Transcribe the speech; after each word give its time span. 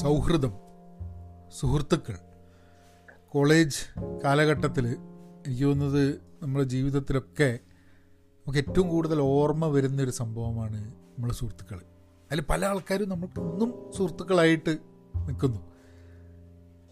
സൗഹൃദം 0.00 0.52
സുഹൃത്തുക്കൾ. 1.60 2.18
കോളേജ് 3.28 4.00
കാലഘട്ടത്തിൽ 4.24 4.86
എനിക്ക് 5.46 5.64
തോന്നുന്നത് 5.64 6.20
നമ്മുടെ 6.42 6.64
ജീവിതത്തിലൊക്കെ 6.64 7.58
നമുക്ക് 8.32 8.58
ഏറ്റവും 8.58 8.88
കൂടുതൽ 8.88 9.20
ഓർമ്മ 9.20 9.66
വരുന്നൊരു 9.66 10.10
സംഭവമാണ് 10.10 10.88
നമ്മളെ 10.88 11.34
സുഹൃത്തുക്കൾ. 11.34 11.76
അതിൽ 12.32 12.44
പല 12.50 12.64
ആൾക്കാരും 12.64 13.08
നമുക്ക് 13.08 13.40
ഇന്നും 13.40 13.92
സുഹൃത്തുക്കളായിട്ട് 13.96 14.78
നിൽക്കുന്നു. 15.16 15.58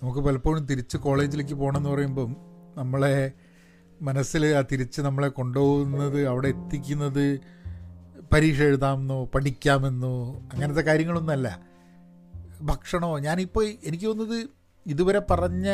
നമുക്ക് 0.02 0.18
പലപ്പോഴും 0.18 0.66
തിരിച്ച് 0.66 0.96
കോളേജിലേക്ക് 0.96 1.54
പോകണമെന്ന് 1.54 1.90
പറയുമ്പം 1.90 2.36
നമ്മളെ 2.76 3.32
മനസ്സിൽ 4.02 4.46
ആ 4.46 4.60
തിരിച്ച് 4.72 5.00
നമ്മളെ 5.00 5.28
കൊണ്ടുപോകുന്നത് 5.28 6.26
അവിടെ 6.26 6.48
എത്തിക്കുന്നത് 6.48 7.40
പരീക്ഷ 8.32 8.62
എഴുതാമെന്നോ 8.62 9.24
പഠിക്കാമെന്നോ 9.24 10.34
അങ്ങനത്തെ 10.52 10.80
കാര്യങ്ങളൊന്നുമല്ല. 10.80 11.75
ഭക്ഷണമോ? 12.62 13.18
ഞാനിപ്പോൾ 13.18 13.64
എനിക്ക് 13.64 14.04
തോന്നുന്നത് 14.04 14.48
ഇതുവരെ 14.86 15.18
പറഞ്ഞ 15.30 15.68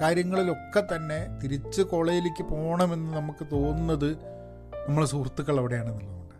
കാര്യങ്ങളിലൊക്കെ 0.00 0.94
തന്നെ 0.94 1.38
തിരിച്ച് 1.42 1.82
കോളേജിലേക്ക് 1.82 2.42
പോകണമെന്ന് 2.42 3.16
നമുക്ക് 3.16 3.46
തോന്നുന്നത് 3.52 4.12
നമ്മളെ 4.88 5.06
സുഹൃത്തുക്കൾ 5.06 5.58
അവിടെയാണെന്നുള്ളതുകൊണ്ട്. 5.58 6.34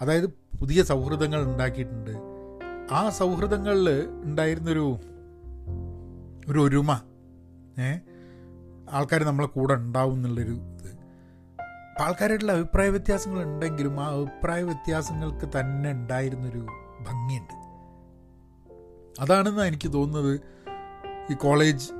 അതായത് 0.00 0.26
പുതിയ 0.26 0.82
സൗഹൃദങ്ങൾ 0.82 1.42
ഉണ്ടാക്കിയിട്ടുണ്ട്. 1.42 2.10
ആ 2.92 3.10
സൗഹൃദങ്ങളിൽ 3.10 4.06
ഉണ്ടായിരുന്നൊരു 4.06 4.98
ഒരു 6.48 6.58
ഒരുമ 6.58 7.00
ഏ 7.80 7.98
ആൾക്കാർ 8.90 9.24
നമ്മളെ 9.24 9.48
കൂടെ 9.48 9.74
ഉണ്ടാവും 9.74 10.14
എന്നുള്ളൊരു 10.14 10.52
ഇത്. 10.52 10.88
അപ്പം 11.90 12.04
ആൾക്കാരായിട്ടുള്ള 12.04 12.52
അഭിപ്രായ 12.52 12.88
വ്യത്യാസങ്ങൾ 12.88 13.42
ഉണ്ടെങ്കിലും 13.42 14.00
ആ 14.00 14.08
അഭിപ്രായ 14.08 14.62
വ്യത്യാസങ്ങൾക്ക് 14.62 15.60
തന്നെ 15.60 15.90
ഉണ്ടായിരുന്നൊരു 15.90 16.66
ഭംഗിയുണ്ട്. 17.00 17.65
അതാണെന്ന് 19.20 19.62
എനിക്ക് 19.62 19.92
തോന്നുന്നത് 19.92 20.40
ഈ 21.32 21.34
കോളേജ് 21.34 21.92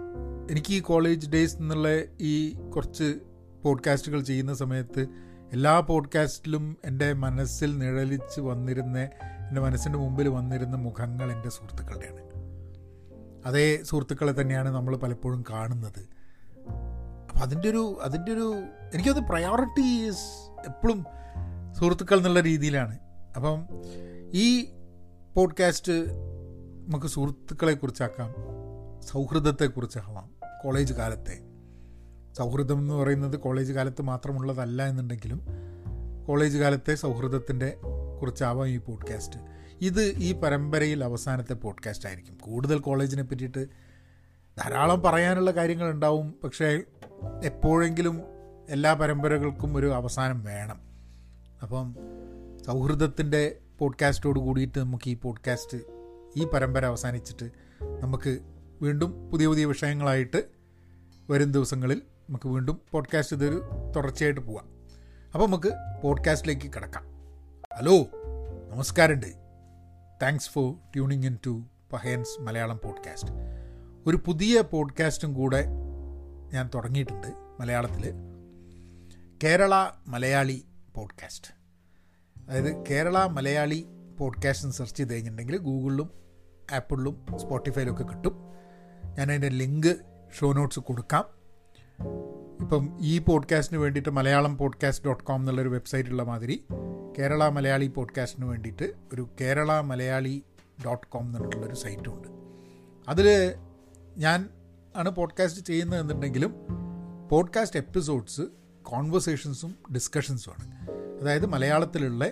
എനിക്ക് 0.50 0.72
ഈ 0.75 0.81
കോളേജ് 0.81 1.31
ഡേയ്സ് 1.31 1.56
എന്നുള്ള 1.56 1.89
ഈ 2.20 2.53
കുറച്ച് 2.53 3.14
പോഡ്കാസ്റ്റുകൾ 3.62 4.20
ചെയ്യുന്ന 4.20 4.55
സമയത്ത് 4.55 5.06
എല്ലാ 5.53 5.81
പോഡ്കാസ്റ്റിലും 5.81 6.77
എന്റെ 6.84 7.12
മനസ്സിൽ 7.12 7.78
നിഴലിച്ച് 7.78 8.41
വന്നിരുന്ന 8.41 8.98
എന്റെ 9.48 9.61
മനസ്സിന്റെ 9.61 9.98
മുമ്പിൽ 9.98 10.28
വന്നിരുന്ന 10.28 10.77
മുഖങ്ങൾ 10.77 11.33
എന്റെ 11.33 11.48
സുഹൃത്തുക്കളുടെയാണ്. 11.48 12.27
അതേ 13.47 13.83
സുഹൃത്തുക്കളെ 13.83 14.41
തന്നെയാണ് 14.41 14.69
നമ്മൾ 14.69 14.97
പലപ്പോഴും 14.97 15.45
കാണുന്നത്. 15.51 16.08
അപ്പം 17.28 17.42
അതിന്റെ 17.42 17.69
ഒരു 17.69 17.98
അതിന്റെ 18.03 18.33
ഒരു 18.33 18.62
എനിക്കത് 18.95 19.20
പ്രയോറിറ്റി 19.20 20.11
എപ്പോഴും 20.67 21.05
സുഹൃത്തുക്കൾ 21.75 22.17
എന്നുള്ള 22.17 22.41
രീതിയിലാണ്. 22.41 22.98
അപ്പം 23.36 23.67
ഈ 24.34 24.64
പോഡ്കാസ്റ്റ് 25.34 25.92
നമുക്ക് 26.87 27.06
സുഹൃത്തുക്കളെ 27.06 27.75
കുറിച്ചാക്കാം 27.75 28.34
സൗഹൃദത്തെക്കുറിച്ചാവാം 29.03 30.31
കോളേജ് 30.65 30.92
കാലത്തെ. 30.95 31.39
സൗഹൃദം 32.33 32.79
എന്ന് 32.79 32.95
പറയുന്നത് 32.95 33.37
കോളേജ് 33.37 33.73
കാലത്ത് 33.73 34.03
മാത്രമുള്ളതല്ല 34.03 34.87
എന്നുണ്ടെങ്കിലും 34.87 35.41
കോളേജ് 36.27 36.59
കാലത്തെ 36.59 36.95
സൗഹൃദത്തിന്റെ 36.95 37.77
കുറിച്ചാവാം 38.20 38.69
ഈ 38.69 38.77
പോഡ്കാസ്റ്റ്. 38.79 39.37
ഇത് 39.81 40.03
ഈ 40.03 40.33
പരമ്പരയിൽ 40.33 41.05
അവസാനത്തെ 41.05 41.55
പോഡ്കാസ്റ്റ് 41.55 42.07
ആയിരിക്കും. 42.07 42.39
കൂടുതൽ 42.41 42.79
കോളേജിനെ 42.79 43.23
പറ്റിയിട്ട് 43.23 43.67
ധാരാളം 44.59 45.03
പറയാനുള്ള 45.03 45.51
കാര്യങ്ങൾ 45.51 45.91
ഉണ്ടാവും 45.91 46.34
പക്ഷേ 46.45 46.83
എപ്പോഴെങ്കിലും 47.45 48.20
എല്ലാ 48.69 48.95
പരമ്പരകൾക്കും 48.95 49.77
ഒരു 49.77 49.92
അവസാനം 49.92 50.45
വേണം. 50.45 50.81
അപ്പം 51.62 51.97
സൗഹൃദത്തിന്റെ 52.67 53.59
പോഡ്കാസ്റ്റോട് 53.79 54.39
കൂടിയിട്ട് 54.39 54.79
നമുക്ക് 54.79 55.11
ഈ 55.11 55.14
പോഡ്കാസ്റ്റ് 55.14 55.95
ഈ 56.37 56.45
പരമ്പര 56.45 56.84
അവസാനിച്ചിട്ട് 56.84 57.51
നമുക്ക് 57.83 58.39
വീണ്ടും 58.83 59.31
പുതിയ 59.31 59.47
പുതിയ 59.47 59.65
വിഷയങ്ങളായിട്ട് 59.65 60.45
വരും 61.30 61.52
ദിവസങ്ങളിൽ 61.52 62.02
നമുക്ക് 62.29 62.48
വീണ്ടും 62.48 62.80
പോഡ്കാസ്റ്റ് 62.91 63.36
ഇതൊരു 63.36 63.63
തുടർച്ചയായിട്ട് 63.97 64.41
പോവാം. 64.41 64.64
അപ്പോൾ 65.35 65.47
നമുക്ക് 65.47 65.73
പോഡ്കാസ്റ്റിലേക്ക് 66.02 66.73
കിടക്കാം. 66.74 67.05
ഹലോ 67.77 67.97
നമസ്കാരമുണ്ട്. 68.70 69.27
Thanks 70.23 70.51
for 70.51 70.74
tuning 70.74 71.27
in 71.27 71.39
to 71.47 71.64
Pahayans 71.92 72.42
Malayalam 72.42 72.80
podcast 72.85 73.33
ഒരു 74.07 74.20
പുതിയ 74.27 74.61
പോഡ്കാസ്റ്റും 74.61 75.35
കൂടെ 75.35 75.67
ഞാൻ 76.53 76.70
തുടങ്ങിയിട്ടുണ്ട് 76.74 77.27
മലയാളത്തിൽ 77.61 78.14
കേരള 79.45 79.74
മലയാളി 80.07 80.64
പോഡ്കാസ്റ്റ് 80.95 81.55
അതായത് 82.48 82.85
കേരള 82.91 83.27
മലയാളി 83.27 83.86
പോഡ്കാസ്റ്റ് 84.18 84.70
സെർച്ച് 84.70 84.97
ചെയ്ത് 84.97 85.13
കഴിഞ്ഞിട്ടുണ്ടെങ്കിൽ 85.13 85.57
ഗൂഗിളിലും 85.58 86.26
ആപ്പിളിലും 86.73 87.27
സ്പോട്ടിഫൈയിലും 87.37 87.93
ഒക്കെ 87.93 88.03
കിട്ടും. 88.03 88.37
ഞാൻ 89.05 89.29
അതിന്റെ 89.29 89.49
ലിങ്ക് 89.49 89.97
ഷോ 90.39 90.53
നോട്ട്സ് 90.53 90.81
കൊടുക്കാം. 90.81 91.25
ഇപ്പം 92.61 92.99
ഈ 93.01 93.19
പോഡ്കാസ്റ്റിന് 93.19 93.79
വേണ്ടിയിട്ട് 93.81 94.09
മലയാളം 94.09 94.59
പോഡ്കാസ്റ്റ് 94.59 95.07
ഡോട്ട് 95.07 95.25
കോം 95.25 95.41
എന്നുള്ളൊരു 95.41 95.69
വെബ്സൈറ്റുള്ള 95.69 96.23
മാതിരി 96.23 96.65
കേരള 97.19 97.49
മലയാളി 97.49 97.87
പോഡ്കാസ്റ്റിന് 97.87 98.47
വേണ്ടിയിട്ട് 98.47 98.93
ഒരു 99.13 99.29
കേരള 99.41 99.81
മലയാളി 99.81 100.43
ഡോട്ട് 100.85 101.07
കോം 101.07 101.27
എന്നിട്ടുള്ളൊരു 101.27 101.75
സൈറ്റുണ്ട് 101.75 102.29
അതിൽ 103.09 103.55
ഞാൻ 104.17 104.48
ആണ് 104.97 105.11
പോഡ്കാസ്റ്റ് 105.11 105.67
ചെയ്യുന്നത് 105.67 106.01
എന്നുണ്ടെങ്കിലും 106.01 106.55
പോഡ്കാസ്റ്റ് 107.31 107.81
എപ്പിസോഡ്സ് 107.81 108.43
കോൺവെർസേഷൻസും 108.83 109.75
ഡിസ്കഷൻസുമാണ് 109.95 110.91
അതായത് 111.23 111.47
മലയാളത്തിലുള്ള 111.47 112.31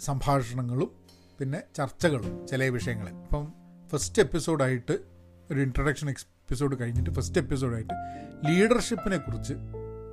സംഭാഷണങ്ങളും 0.00 0.97
പിന്നെ 1.40 1.62
ചർച്ചകളും 1.76 2.46
ചില 2.46 2.64
വിഷയങ്ങളിൽ. 2.64 3.14
അപ്പം 3.14 3.52
ഫസ്റ്റ് 3.88 4.22
എപ്പിസോഡായിട്ട് 4.22 4.98
ഒരു 5.50 5.60
ഇൻട്രൊഡക്ഷൻ 5.60 6.10
എപ്പിസോഡ് 6.10 6.80
കഴിഞ്ഞിട്ട് 6.80 7.10
ഫസ്റ്റ് 7.10 7.40
എപ്പിസോഡായിട്ട് 7.40 7.94
ലീഡർഷിപ്പിനെ 8.48 9.16
കുറിച്ച് 9.16 9.54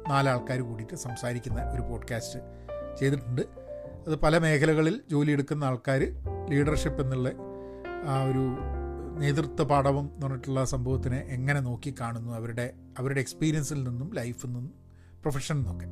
നാലാൾക്കാർ 0.09 0.59
കൂടിയിട്ട് 0.59 0.95
സംസാരിക്കുന്ന 0.95 1.71
ഒരു 1.71 1.81
പോഡ്കാസ്റ്റ് 1.81 2.39
ചെയ്തിട്ടുണ്ട്. 2.99 3.41
അത് 4.07 4.15
പല 4.15 4.37
മേഖലകളിൽ 4.37 5.01
ജോലിയെടുക്കുന്ന 5.11 5.63
ആൾക്കാർ 5.63 5.99
ലീഡർഷിപ്പ് 6.49 7.01
എന്നുള്ള 7.01 7.31
ആ 8.05 8.23
ഒരു 8.23 8.57
നേതൃത്വ 9.19 9.63
പാഠവും 9.63 10.11
എന്ന് 10.13 10.27
പറഞ്ഞിട്ടുള്ള 10.27 10.65
സംഭവത്തിനെ 10.65 11.17
എങ്ങനെ 11.17 11.59
നോക്കി 11.59 11.95
കാണുന്നു 11.99 12.33
അവരുടെ 12.33 12.73
അവരുടെ 12.99 13.19
എക്സ്പീരിയൻസിൽ 13.19 13.83
നിന്നും 13.83 14.13
ലൈഫിൽ 14.13 14.47
നിന്നും 14.47 14.73
പ്രൊഫഷനിൽ 15.21 15.57
നിന്നൊക്കെ. 15.57 15.85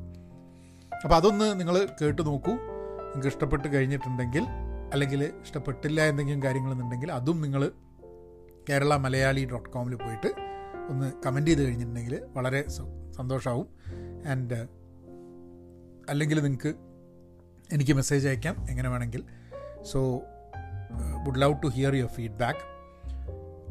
അപ്പോൾ 1.04 1.14
അതൊന്ന് 1.14 1.60
നിങ്ങൾ 1.60 1.88
കേട്ട് 2.02 2.26
നോക്കൂ. 2.26 2.52
നിങ്ങൾക്ക് 2.52 3.26
ഇഷ്ടപ്പെട്ട് 3.26 3.74
കഴിഞ്ഞിട്ടുണ്ടെങ്കിൽ 3.74 4.46
അല്ലെങ്കിൽ 4.94 5.20
ഇഷ്ടപ്പെട്ടില്ല 5.42 6.00
എന്തെങ്കിലും 6.00 6.42
കാര്യങ്ങളെന്നുണ്ടെങ്കിൽ 6.42 7.10
അതും 7.12 7.38
നിങ്ങൾ 7.40 7.62
കേരള 8.68 8.96
മലയാളി 8.96 9.42
ഡോട്ട് 9.52 9.68
കോമിൽ 9.68 9.94
പോയിട്ട് 9.94 10.30
ഒന്ന് 10.88 11.06
കമന്റ് 11.26 11.50
ചെയ്ത് 11.50 11.62
കഴിഞ്ഞിട്ടുണ്ടെങ്കിൽ 11.62 12.14
വളരെ 12.36 12.60
സന്തോഷമാവും 13.10 13.68
ആൻഡ് 14.26 14.58
അല്ലെങ്കിൽ 16.08 16.38
നിങ്ങൾക്ക് 16.42 16.72
എനിക്ക് 17.72 17.92
മെസ്സേജ് 17.92 18.26
അയക്കാം 18.28 18.56
എങ്ങനെ 18.70 18.88
വേണമെങ്കിൽ. 18.88 19.22
So 19.82 20.00
would 21.24 21.40
love 21.42 21.54
to 21.62 21.66
hear 21.66 21.94
your 21.94 22.10
feedback 22.10 22.64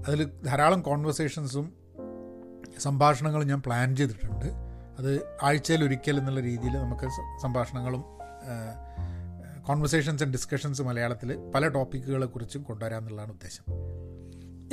അതിൽ 0.08 0.22
ധാരാളം 0.46 0.82
കോൺവെർസേഷൻസും 0.82 1.68
സംഭാഷണങ്ങളും 2.80 3.48
ഞാൻ 3.48 3.62
പ്ലാൻ 3.66 3.96
ചെയ്തിട്ടുണ്ട്. 3.96 4.48
അത് 5.00 5.12
ആഴ്ചയിൽ 5.44 5.84
ഒരിക്കൽ 5.84 6.18
എന്നുള്ള 6.20 6.40
രീതിയിൽ 6.40 6.74
നമുക്ക് 6.78 7.08
സംഭാഷണങ്ങളും 7.42 8.04
കോൺവെർസേഷൻസ് 9.68 10.24
ആൻഡ് 10.24 10.34
ഡിസ്കഷൻസ് 10.34 10.82
മലയാളത്തിൽ 10.82 11.30
പല 11.56 11.68
ടോപ്പിക്കുകളെ 11.68 12.26
കുറിച്ചും 12.26 12.64
കൊണ്ടുവരാമെന്നുള്ളതാണ് 12.64 13.32
ഉദ്ദേശം. 13.32 13.66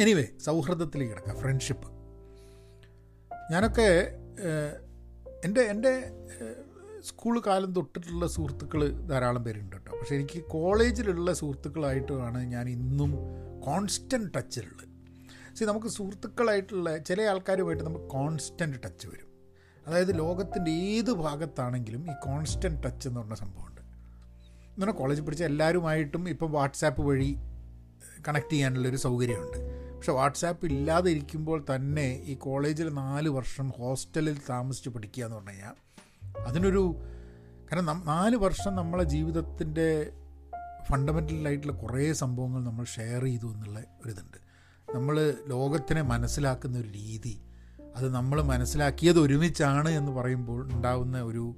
എനിവേ 0.03 0.25
സൗഹൃദത്തിലേക്ക് 0.45 1.12
കിടക്കുക 1.12 1.34
ഫ്രണ്ട്ഷിപ്പ് 1.41 1.89
ഞാനൊക്കെ 3.53 3.89
എന്റെ 5.45 5.61
എന്റെ 5.61 5.93
സ്കൂൾ 7.05 7.43
കാലം 7.47 7.73
തൊട്ടിട്ടുള്ള 7.73 8.27
സുഹൃത്തുക്കൾ 8.27 8.81
ധാരാളം 9.06 9.45
പേരുണ്ട് 9.45 9.77
കേട്ടോ. 9.77 9.93
പക്ഷേ 9.99 10.15
എനിക്ക് 10.15 10.42
കോളേജിലുള്ള 10.45 11.33
സുഹൃത്തുക്കളായിട്ടാണ് 11.33 12.41
ഞാൻ 12.45 12.69
ഇന്നും 12.69 13.13
കോൺസ്റ്റന്റ് 13.60 14.31
ടച്ചിലുള്ളത് 14.36 14.86
സി 15.57 15.65
നമുക്ക് 15.65 15.86
സുഹൃത്തുക്കളായിട്ടുള്ള 15.86 16.97
ചില 16.97 17.22
ആൾക്കാരുമായിട്ട് 17.22 17.84
നമുക്ക് 17.84 18.07
കോൺസ്റ്റന്റ് 18.07 18.78
ടച്ച് 18.84 19.07
വരും. 19.07 19.28
അതായത് 19.86 20.19
ലോകത്തിന്റെ 20.19 20.71
ഏത് 20.71 21.13
ഭാഗത്താണെങ്കിലും 21.13 22.10
ഈ 22.10 22.15
കോൺസ്റ്റന്റ് 22.25 22.83
ടച്ച് 22.83 23.09
എന്ന് 23.09 23.21
പറഞ്ഞ 23.21 23.34
സംഭവമുണ്ട്. 23.34 23.79
പറഞ്ഞാൽ 24.80 24.98
കോളേജിൽ 24.98 25.22
പഠിച്ച 25.22 25.42
എല്ലാവരുമായിട്ടും 25.42 26.28
ഇപ്പം 26.28 26.53
വാട്സാപ്പ് 26.53 27.03
വഴി 27.03 27.36
കണക്ട് 28.28 28.53
ചെയ്യാനുള്ളൊരു 28.53 28.97
സൗകര്യമുണ്ട്. 28.97 29.59
പക്ഷേ 29.97 30.12
വാട്സാപ്പ് 30.12 30.66
ഇല്ലാതെ 30.66 31.10
ഇരിക്കുമ്പോൾ 31.10 31.65
തന്നെ 31.74 32.22
ഈ 32.27 32.34
കോളേജിൽ 32.34 32.88
നാല് 32.88 33.28
വർഷം 33.28 33.68
ഹോസ്റ്റലിൽ 33.68 34.38
താമസിച്ച് 34.50 34.91
പഠിക്കുക 34.91 35.24
എന്ന് 35.24 35.36
പറഞ്ഞു 35.36 35.50
കഴിഞ്ഞാൽ 35.50 35.77
അതിനൊരു 36.47 36.97
കാരണം 37.72 38.03
നാല് 38.06 38.36
വർഷം 38.36 38.74
നമ്മളെ 38.74 39.04
ജീവിതത്തിന്റെ 39.04 40.12
ഫണ്ടമെന്റലായിട്ടുള്ള 40.91 41.72
കുറേ 41.72 42.12
സംഭവങ്ങൾ 42.12 42.65
നമ്മൾ 42.65 42.84
ഷെയർ 42.84 43.24
ചെയ്തു 43.24 43.54
എന്നുള്ള 43.54 43.78
ഒരിതുണ്ട്. 44.04 44.38
നമ്മൾ 44.94 45.34
ലോകത്തിനെ 45.47 46.03
മനസ്സിലാക്കുന്ന 46.03 46.78
ഒരു 46.78 46.88
രീതി 46.88 47.41
അത് 47.97 48.15
നമ്മൾ 48.15 48.42
മനസ്സിലാക്കിയത് 48.42 49.21
ഒരുമിച്ചാണ് 49.21 49.88
എന്ന് 49.88 50.12
പറയുമ്പോൾ 50.12 50.72
ഉണ്ടാകുന്ന 50.72 51.22
ഒരു 51.22 51.54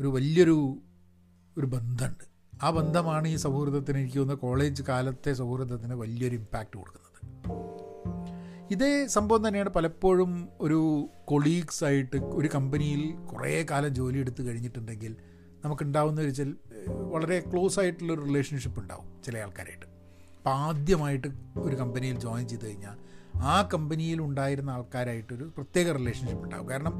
ഒരു 0.00 0.08
വലിയൊരു 0.08 0.78
ഒരു 1.58 1.66
ബന്ധമുണ്ട്. 1.66 2.24
ആ 2.62 2.70
ബന്ധമാണ് 2.70 3.28
ഈ 3.28 3.36
സൗഹൃദത്തിന് 3.36 3.98
എനിക്ക് 3.98 4.18
തോന്നുന്നത് 4.18 4.38
കോളേജ് 4.38 4.82
കാലത്തെ 4.82 5.32
സൗഹൃദത്തിന് 5.32 5.94
വലിയൊരു 5.94 6.34
ഇമ്പാക്റ്റ് 6.34 6.76
കൊടുക്കുന്നത്. 6.76 7.04
ഇതേ 8.70 9.06
സംഭവം 9.06 9.48
തന്നെയാണ് 9.48 9.68
പലപ്പോഴും 9.68 10.48
ഒരു 10.60 11.08
കൊളീഗ്സ് 11.24 11.84
ആയിട്ട് 11.84 12.16
ഒരു 12.16 12.48
കമ്പനിയിൽ 12.54 13.12
കുറേ 13.12 13.66
കാലം 13.70 13.94
ജോലി 13.94 14.18
എടുത്തു 14.18 14.42
കഴിഞ്ഞിട്ടുണ്ടെങ്കിൽ 14.42 15.16
നമുക്കുണ്ടാവുന്ന 15.64 16.20
ഒരു 16.20 16.30
ചില 16.30 16.52
വളരെ 16.88 17.40
ക്ലോസ് 17.40 17.80
ആയിട്ടുള്ള 17.80 18.12
ഒരു 18.12 18.20
റിലേഷൻഷിപ്പ് 18.20 18.80
ഉണ്ടാവും 18.80 19.22
ചില 19.22 19.38
ആൾക്കാരായിട്ട്. 19.38 19.86
അപ്പം 19.86 20.52
ആദ്യമായിട്ട് 20.52 21.28
ഒരു 21.58 21.76
കമ്പനിയിൽ 21.76 22.20
ജോയിൻ 22.20 22.48
ചെയ്ത് 22.48 22.66
കഴിഞ്ഞാൽ 22.66 22.96
ആ 23.36 23.68
കമ്പനിയിൽ 23.74 24.22
ഉണ്ടായിരുന്ന 24.22 24.70
ആൾക്കാരായിട്ടൊരു 24.70 25.44
പ്രത്യേക 25.56 25.92
റിലേഷൻഷിപ്പ് 25.92 26.44
ഉണ്ടാവും. 26.44 26.68
കാരണം 26.68 26.94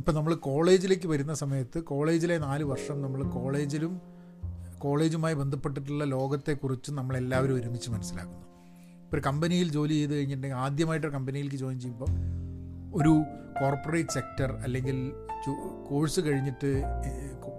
ഇപ്പം 0.00 0.14
നമ്മൾ 0.14 0.34
കോളേജിലേക്ക് 0.34 1.08
വരുന്ന 1.08 1.34
സമയത്ത് 1.34 1.78
കോളേജിലെ 1.82 2.38
നാല് 2.38 2.64
വർഷം 2.64 3.02
നമ്മൾ 3.02 3.22
കോളേജിലും 3.22 4.00
കോളേജുമായി 4.78 5.34
ബന്ധപ്പെട്ടിട്ടുള്ള 5.34 6.04
ലോകത്തെക്കുറിച്ച് 6.04 6.92
നമ്മളെല്ലാവരും 6.92 7.54
ഒരുമിച്ച് 7.54 7.90
മനസ്സിലാക്കുന്നു. 7.90 8.46
ഇപ്പോൾ 9.02 9.16
ഒരു 9.16 9.22
കമ്പനിയിൽ 9.26 9.70
ജോലി 9.70 9.92
ചെയ്ത് 9.92 10.14
കഴിഞ്ഞിട്ടുണ്ടെങ്കിൽ 10.14 10.56
ആദ്യമായിട്ടൊരു 10.56 11.12
കമ്പനിയിലേക്ക് 11.12 11.56
ജോയിൻ 11.56 11.80
ചെയ്യുമ്പോൾ 11.80 12.10
ഒരു 12.94 13.12
കോർപ്പറേറ്റ് 13.60 14.10
സെക്ടർ 14.10 14.52
അല്ലെങ്കിൽ 14.62 15.12
കോഴ്സ് 15.88 16.20
കഴിഞ്ഞിട്ട് 16.20 16.70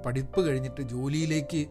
പഠിപ്പ് 0.06 0.48
കഴിഞ്ഞിട്ട് 0.48 0.82
ജോലിയിലേക്ക് 0.82 1.62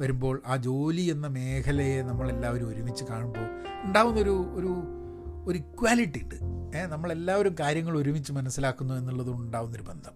വരുമ്പോൾ 0.00 0.42
ആ 0.46 0.56
ജോലി 0.56 1.00
എന്ന 1.00 1.26
മേഖലയെ 1.26 2.02
നമ്മളെല്ലാവരും 2.02 2.68
ഒരുമിച്ച് 2.68 3.04
കാണുമ്പോൾ 3.04 3.46
ഉണ്ടാകുന്നൊരു 3.84 4.46
ഒരു 4.54 4.72
ഒരു 5.46 5.58
ഇക്വാലിറ്റി 5.58 6.20
ഉണ്ട്. 6.22 6.34
നമ്മളെല്ലാവരും 6.92 7.56
കാര്യങ്ങൾ 7.60 7.98
ഒരുമിച്ച് 7.98 8.32
മനസ്സിലാക്കുന്നു 8.32 8.94
എന്നുള്ളത് 8.94 9.30
ഉണ്ടാകുന്നൊരു 9.30 9.82
ബന്ധം. 9.82 10.14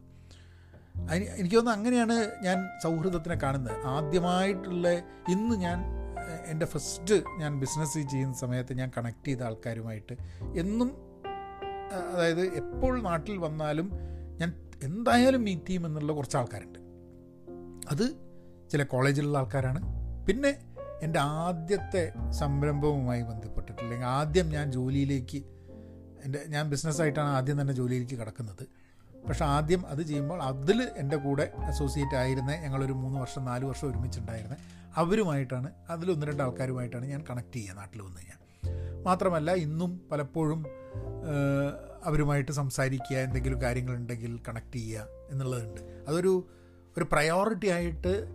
അതിന് 1.11 1.25
എനിക്ക് 1.25 1.57
തോന്നുന്നു 1.57 1.79
അങ്ങനെയാണ് 1.79 2.31
ഞാൻ 2.43 2.69
സൗഹൃദത്തിനെ 2.83 3.35
കാണുന്നത്. 3.35 3.79
ആദ്യമായിട്ടുള്ള 3.87 4.89
ഇന്ന് 5.29 5.57
ഞാൻ 5.57 5.79
എന്റെ 6.47 6.67
ഫസ്റ്റ് 6.67 7.15
ഞാൻ 7.39 7.61
ബിസിനസ് 7.61 7.99
ചെയ്യുന്ന 7.99 8.35
സമയത്ത് 8.35 8.73
ഞാൻ 8.73 8.91
കണക്ട് 8.97 9.27
ചെയ്ത 9.27 9.43
ആൾക്കാരുമായിട്ട് 9.43 10.17
എന്നും 10.57 10.91
അതായത് 12.15 12.41
എപ്പോൾ 12.41 13.03
നാട്ടിൽ 13.03 13.37
വന്നാലും 13.37 13.91
ഞാൻ 14.39 14.69
എന്തായാലും 14.83 15.45
മീറ്റ് 15.45 15.67
ചെയ്യും 15.67 15.87
എന്നുള്ള 15.87 16.13
കുറച്ച് 16.13 16.37
ആൾക്കാരുണ്ട്. 16.37 16.79
അത് 17.91 18.05
ചില 18.71 18.83
കോളേജിലുള്ള 18.83 19.39
ആൾക്കാരാണ്. 19.39 19.81
പിന്നെ 20.27 20.70
എന്റെ 21.03 21.19
ആദ്യത്തെ 21.19 22.13
സംരംഭവുമായി 22.31 23.23
ബന്ധപ്പെട്ടിട്ട് 23.23 23.83
അല്ലെങ്കിൽ 23.83 24.07
ആദ്യം 24.07 24.49
ഞാൻ 24.49 24.73
ജോലിയിലേക്ക് 24.73 25.39
എന്റെ 26.25 26.45
ഞാൻ 26.47 26.71
ബിസിനസ്സായിട്ടാണ് 26.71 27.29
ആദ്യം 27.29 27.61
തന്നെ 27.61 27.75
ജോലിയിലേക്ക് 27.75 28.15
കിടക്കുന്നത്. 28.21 28.67
പക്ഷെ 29.29 29.45
ആദ്യം 29.45 29.87
അത് 29.87 30.03
ചെയ്യുമ്പോൾ 30.03 30.43
അതിൽ 30.43 30.83
എന്റെ 30.97 31.17
കൂടെ 31.17 31.53
അസോസിയേറ്റ് 31.57 32.15
ആയിരുന്ന 32.15 32.57
ഞങ്ങളൊരു 32.57 32.93
മൂന്ന് 32.93 33.21
വർഷം 33.21 33.45
നാല് 33.45 33.65
വർഷം 33.65 33.91
ഒരുമിച്ചുണ്ടായിരുന്നത് 33.91 34.59
അവരുമായിട്ടാണ് 34.97 35.73
അതിൽ 35.91 36.11
ഒന്ന് 36.11 36.27
രണ്ട് 36.27 36.43
ആൾക്കാരുമായിട്ടാണ് 36.43 37.07
ഞാൻ 37.07 37.25
കണക്ട് 37.31 37.53
ചെയ്യുക 37.53 37.75
നാട്ടിൽ 37.75 38.03
വന്നു 38.03 38.19
കഴിഞ്ഞാൽ. 38.19 38.41
മാത്രമല്ല 39.03 39.51
ഇന്നും 39.55 40.01
പലപ്പോഴും 40.13 40.67
അവരുമായിട്ട് 42.05 42.53
സംസാരിക്കുക 42.53 43.17
എന്തെങ്കിലും 43.17 43.63
കാര്യങ്ങളുണ്ടെങ്കിൽ 43.63 44.41
കണക്ട് 44.49 44.77
ചെയ്യുക 44.77 45.07
എന്നുള്ളതുണ്ട്. 45.31 45.81
അതൊരു 46.09 46.49
ഒരു 46.99 47.07
പ്രയോറിറ്റി 47.13 47.69
ആയിട്ട് 47.69 48.27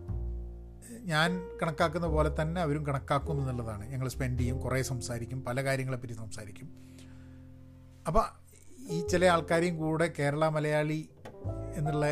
ഞാൻ 1.06 1.58
കണക്കാക്കുന്ന 1.62 2.08
പോലെ 2.08 2.42
തന്നെ 2.42 2.62
അവരും 2.62 2.86
കണക്കാക്കും 2.86 3.40
എന്നുള്ളതാണ്. 3.40 3.90
ഞങ്ങൾ 3.90 4.08
സ്പെൻഡ് 4.08 4.40
ചെയ്യും 4.40 4.60
കുറേ 4.60 4.82
സംസാരിക്കും 4.82 5.44
പല 5.44 5.64
കാര്യങ്ങളെപ്പറ്റി 5.64 6.14
സംസാരിക്കും. 6.14 6.68
അപ്പോൾ 8.08 8.24
ഈ 8.90 9.08
ചില 9.08 9.26
ആൾക്കാരെയും 9.26 9.78
കൂടെ 9.78 10.14
കേരള 10.20 10.50
മലയാളി 10.50 11.10
എന്നുള്ള 11.76 12.06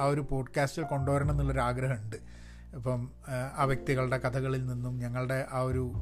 ആ 0.00 0.04
ഒരു 0.04 0.20
പോഡ്കാസ്റ്റിൽ 0.30 0.84
കൊണ്ടുവരണം 0.84 1.30
എന്നുള്ളൊരു 1.30 1.60
ആഗ്രഹമുണ്ട്. 1.60 2.16
ഇപ്പം 2.76 3.10
ആ 3.56 3.64
വ്യക്തികളുടെ 3.64 4.18
കഥകളിൽ 4.18 4.66
നിന്നും 4.66 4.98
ഞങ്ങളുടെ 4.98 5.46
ആ 5.52 5.60
ഒരു 5.60 5.92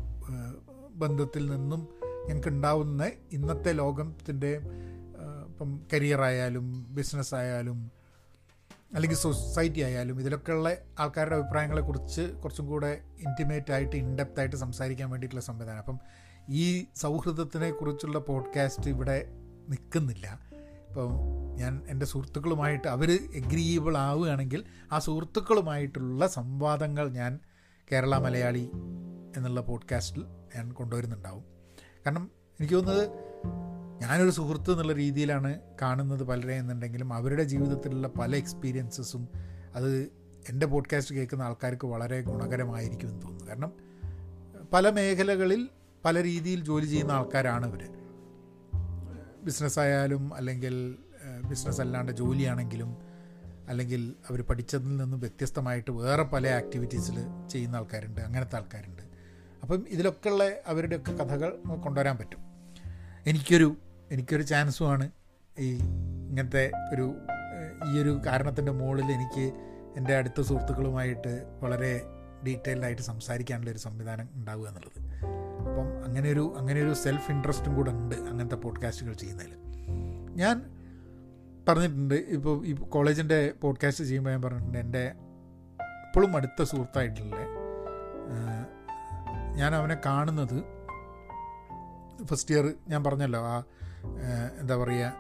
ബന്ധത്തിൽ 0.95 1.51
നിന്നും 1.51 1.89
ഞങ്ങൾക്ക് 2.29 2.49
ഉണ്ടാവുന്ന 2.49 3.11
ഇന്നത്തെ 3.33 3.73
ലോകത്തിന്റെ 3.73 4.61
ഇപ്പം 5.47 5.81
കരിയറായാലും 5.93 6.95
ബിസിനസ് 6.95 7.35
ആയാലും 7.35 7.91
അല്ലെങ്കിൽ 8.95 9.17
സൊസൈറ്റി 9.17 9.81
ആയാലും 9.81 10.21
ഇതിലൊക്കെയുള്ള 10.21 10.77
ആൾക്കാരുടെ 10.99 11.37
അഭിപ്രായങ്ങളെക്കുറിച്ച് 11.37 12.23
കുറച്ചും 12.23 12.67
കൂടെ 12.67 13.01
ഇന്റിമേറ്റ് 13.19 13.73
ആയിട്ട് 13.73 13.97
ഇൻഡെപ്ത് 13.97 14.41
ആയിട്ട് 14.41 14.57
സംസാരിക്കാൻ 14.57 15.11
വേണ്ടിയിട്ടുള്ള 15.11 15.45
സംവിധാനം. 15.45 15.79
അപ്പം 15.79 16.01
ഈ 16.49 16.87
സൗഹൃദത്തിനെ 16.97 17.71
കുറിച്ചുള്ള 17.71 18.19
പോഡ്കാസ്റ്റ് 18.19 18.91
ഇവിടെ 18.91 19.27
നിൽക്കുന്നില്ല. 19.69 20.41
ഇപ്പം 20.89 21.11
ഞാൻ 21.55 21.83
എന്റെ 21.89 22.07
സുഹൃത്തുക്കളുമായിട്ട് 22.07 22.89
അവർ 22.89 23.11
എഗ്രീയബിൾ 23.35 23.97
ആവുകയാണെങ്കിൽ 23.97 24.65
ആ 24.93 24.99
സുഹൃത്തുക്കളുമായിട്ടുള്ള 24.99 26.27
സംവാദങ്ങൾ 26.27 27.09
ഞാൻ 27.09 27.39
കേരള 27.93 28.19
മലയാളി 28.19 28.71
എന്നുള്ള 29.37 29.61
പോഡ്കാസ്റ്റിൽ 29.61 30.25
ഞാൻ 30.57 30.73
കൊണ്ടുവരുന്നുണ്ടാവും. 30.73 31.45
കാരണം 32.07 32.31
എനിക്ക് 32.61 32.75
തോന്നുന്നത് 32.75 33.11
ഞാനൊരു 34.01 34.31
സുഹൃത്ത് 34.31 34.71
എന്നുള്ള 34.71 34.93
രീതിയിലാണ് 34.93 35.61
കാണുന്നത് 35.83 36.23
പലരെ 36.23 36.55
എന്നുണ്ടെങ്കിലും 36.55 37.13
അവരുടെ 37.13 37.43
ജീവിതത്തിലുള്ള 37.43 38.09
പല 38.09 38.37
എക്സ്പീരിയൻസസും 38.37 39.29
അത് 39.75 40.09
എന്റെ 40.49 40.67
പോഡ്കാസ്റ്റ് 40.67 41.15
കേൾക്കുന്ന 41.15 41.43
ആൾക്കാർക്ക് 41.43 41.87
വളരെ 41.87 42.21
ഗുണകരമായിരിക്കും 42.21 43.09
എന്ന് 43.09 43.23
തോന്നുന്നു. 43.23 43.49
കാരണം 43.49 43.73
പല 44.73 44.91
മേഖലകളിൽ 44.91 45.69
പല 46.05 46.23
രീതിയിൽ 46.23 46.65
ജോലി 46.65 46.87
ചെയ്യുന്ന 46.87 47.13
ആൾക്കാരാണ് 47.13 47.67
ഇവർ 47.67 47.89
ബിസിനസ്സായാലും 49.43 50.35
അല്ലെങ്കിൽ 50.35 50.97
ബിസിനസ് 51.49 51.81
അല്ലാണ്ട് 51.81 52.13
ജോലിയാണെങ്കിലും 52.13 52.97
അല്ലെങ്കിൽ 53.69 54.15
അവർ 54.31 54.43
പഠിച്ചതിൽ 54.43 54.97
നിന്നും 54.97 55.21
വ്യത്യസ്തമായിട്ട് 55.21 55.91
വേറെ 55.91 56.23
പല 56.23 56.49
ആക്ടിവിറ്റീസിൽ 56.49 57.49
ചെയ്യുന്ന 57.51 57.77
ആൾക്കാരുണ്ട് 57.77 58.21
അങ്ങനത്തെ 58.21 58.57
ആൾക്കാരുണ്ട്. 58.57 59.03
അപ്പം 59.63 59.85
ഇതിലൊക്കെയുള്ള 59.89 60.45
അവരുടെയൊക്കെ 60.67 61.13
കഥകൾ 61.13 61.59
കൊണ്ടുവരാൻ 61.85 62.17
പറ്റും. 62.17 62.39
എനിക്കൊരു 63.27 63.77
എനിക്കൊരു 64.13 64.43
ചാൻസുമാണ് 64.43 65.11
ഈ 65.59 65.71
ഇങ്ങനത്തെ 66.29 66.71
ഒരു 66.93 67.15
ഈ 67.89 68.03
ഒരു 68.03 68.21
കാരണത്തിന്റെ 68.27 68.73
മുകളിൽ 68.73 69.13
എനിക്ക് 69.13 69.53
എന്റെ 69.97 70.17
അടുത്ത 70.17 70.41
സുഹൃത്തുക്കളുമായിട്ട് 70.41 71.59
വളരെ 71.63 72.03
ഡീറ്റെയിൽഡായിട്ട് 72.45 73.03
സംസാരിക്കാനുള്ള 73.03 73.71
ഒരു 73.71 73.79
സംവിധാനം 73.79 74.29
ഉണ്ടാവുക 74.35 74.69
എന്നുള്ളത്. 74.69 74.99
അപ്പം 75.69 76.05
അങ്ങനെ 76.05 76.31
ഒരു 76.31 76.55
അങ്ങനെ 76.57 76.83
ഒരു 76.83 76.95
സെൽഫ് 76.95 77.31
ഇൻട്രസ്റ്റും 77.31 77.77
കൂടെ 77.77 77.91
ഉണ്ട് 77.91 78.15
അങ്ങനത്തെ 78.15 78.55
പോഡ്കാസ്റ്റുകൾ 78.55 79.13
ചെയ്യുന്നതിൽ. 79.13 79.53
ഞാൻ 80.37 80.57
പറഞ്ഞിട്ടുണ്ട് 81.69 82.15
ഇപ്പോൾ 82.15 82.67
ഈ 82.67 82.73
കോളേജിന്റെ 82.73 83.53
പോഡ്കാസ്റ്റ് 83.63 84.05
ചെയ്യുമ്പോൾ 84.05 84.31
ഞാൻ 84.31 84.43
പറഞ്ഞിട്ടുണ്ട് 84.43 84.79
എന്റെ 84.79 85.05
ഇപ്പോഴും 86.07 86.37
അടുത്ത 86.37 86.63
സുഹൃത്തായിട്ടുള്ള 86.63 87.37
ഞാൻ 89.57 89.75
അവനെ 89.75 89.97
കാണുന്നത് 90.07 90.65
ഫസ്റ്റ് 92.25 92.55
ഇയർ 92.55 92.75
ഞാൻ 92.89 93.05
പറഞ്ഞല്ലോ 93.05 93.41
ആ 93.41 93.63
എന്താ 94.61 94.77
പറയുക 94.77 95.13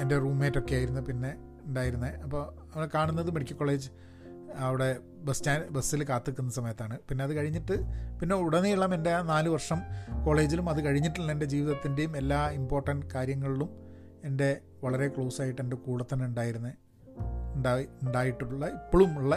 എന്റെ 0.00 0.18
റൂംമേറ്റൊക്കെ 0.18 0.74
ആയിരുന്നു 0.74 1.00
പിന്നെ 1.00 1.36
ഉണ്ടായിരുന്നത് 1.64 2.22
അപ്പോൾ 2.22 2.42
അവനെ 2.74 2.88
കാണുന്നത് 2.94 3.30
മെഡിക്കൽ 3.30 3.54
കോളേജ് 3.54 3.88
അവിടെ 4.58 5.00
ബസ് 5.26 5.36
സ്റ്റാൻഡ് 5.38 5.68
ബസ്സിൽ 5.70 6.04
കാത്തു 6.04 6.30
നിൽക്കുന്ന 6.30 6.50
സമയത്താണ്. 6.50 6.98
പിന്നെ 7.08 7.24
അത് 7.24 7.36
കഴിഞ്ഞിട്ട് 7.36 7.76
പിന്നെ 8.20 8.34
ഉടനീളം 8.36 8.94
എന്റെ 8.94 9.14
ആ 9.14 9.22
നാല് 9.22 9.48
വർഷം 9.48 9.78
കോളേജിലും 10.24 10.68
അത് 10.68 10.84
കഴിഞ്ഞിട്ടുള്ള 10.84 11.32
എന്റെ 11.32 11.46
ജീവിതത്തിന്റെയും 11.46 12.16
എല്ലാ 12.16 12.50
ഇമ്പോർട്ടന്റ് 12.50 13.06
കാര്യങ്ങളിലും 13.14 13.70
എന്റെ 14.24 14.60
വളരെ 14.84 15.08
ക്ലോസ് 15.08 15.42
ആയിട്ട് 15.42 15.62
എന്റെ 15.62 15.76
കൂടെ 15.76 16.04
തന്നെ 16.12 16.26
ഉണ്ടായിരുന്ന 16.26 16.74
ഉണ്ടായി 17.54 17.88
ഉണ്ടായിട്ടുള്ള 18.02 18.66
ഇപ്പോഴും 18.66 19.18
ഉള്ള 19.18 19.34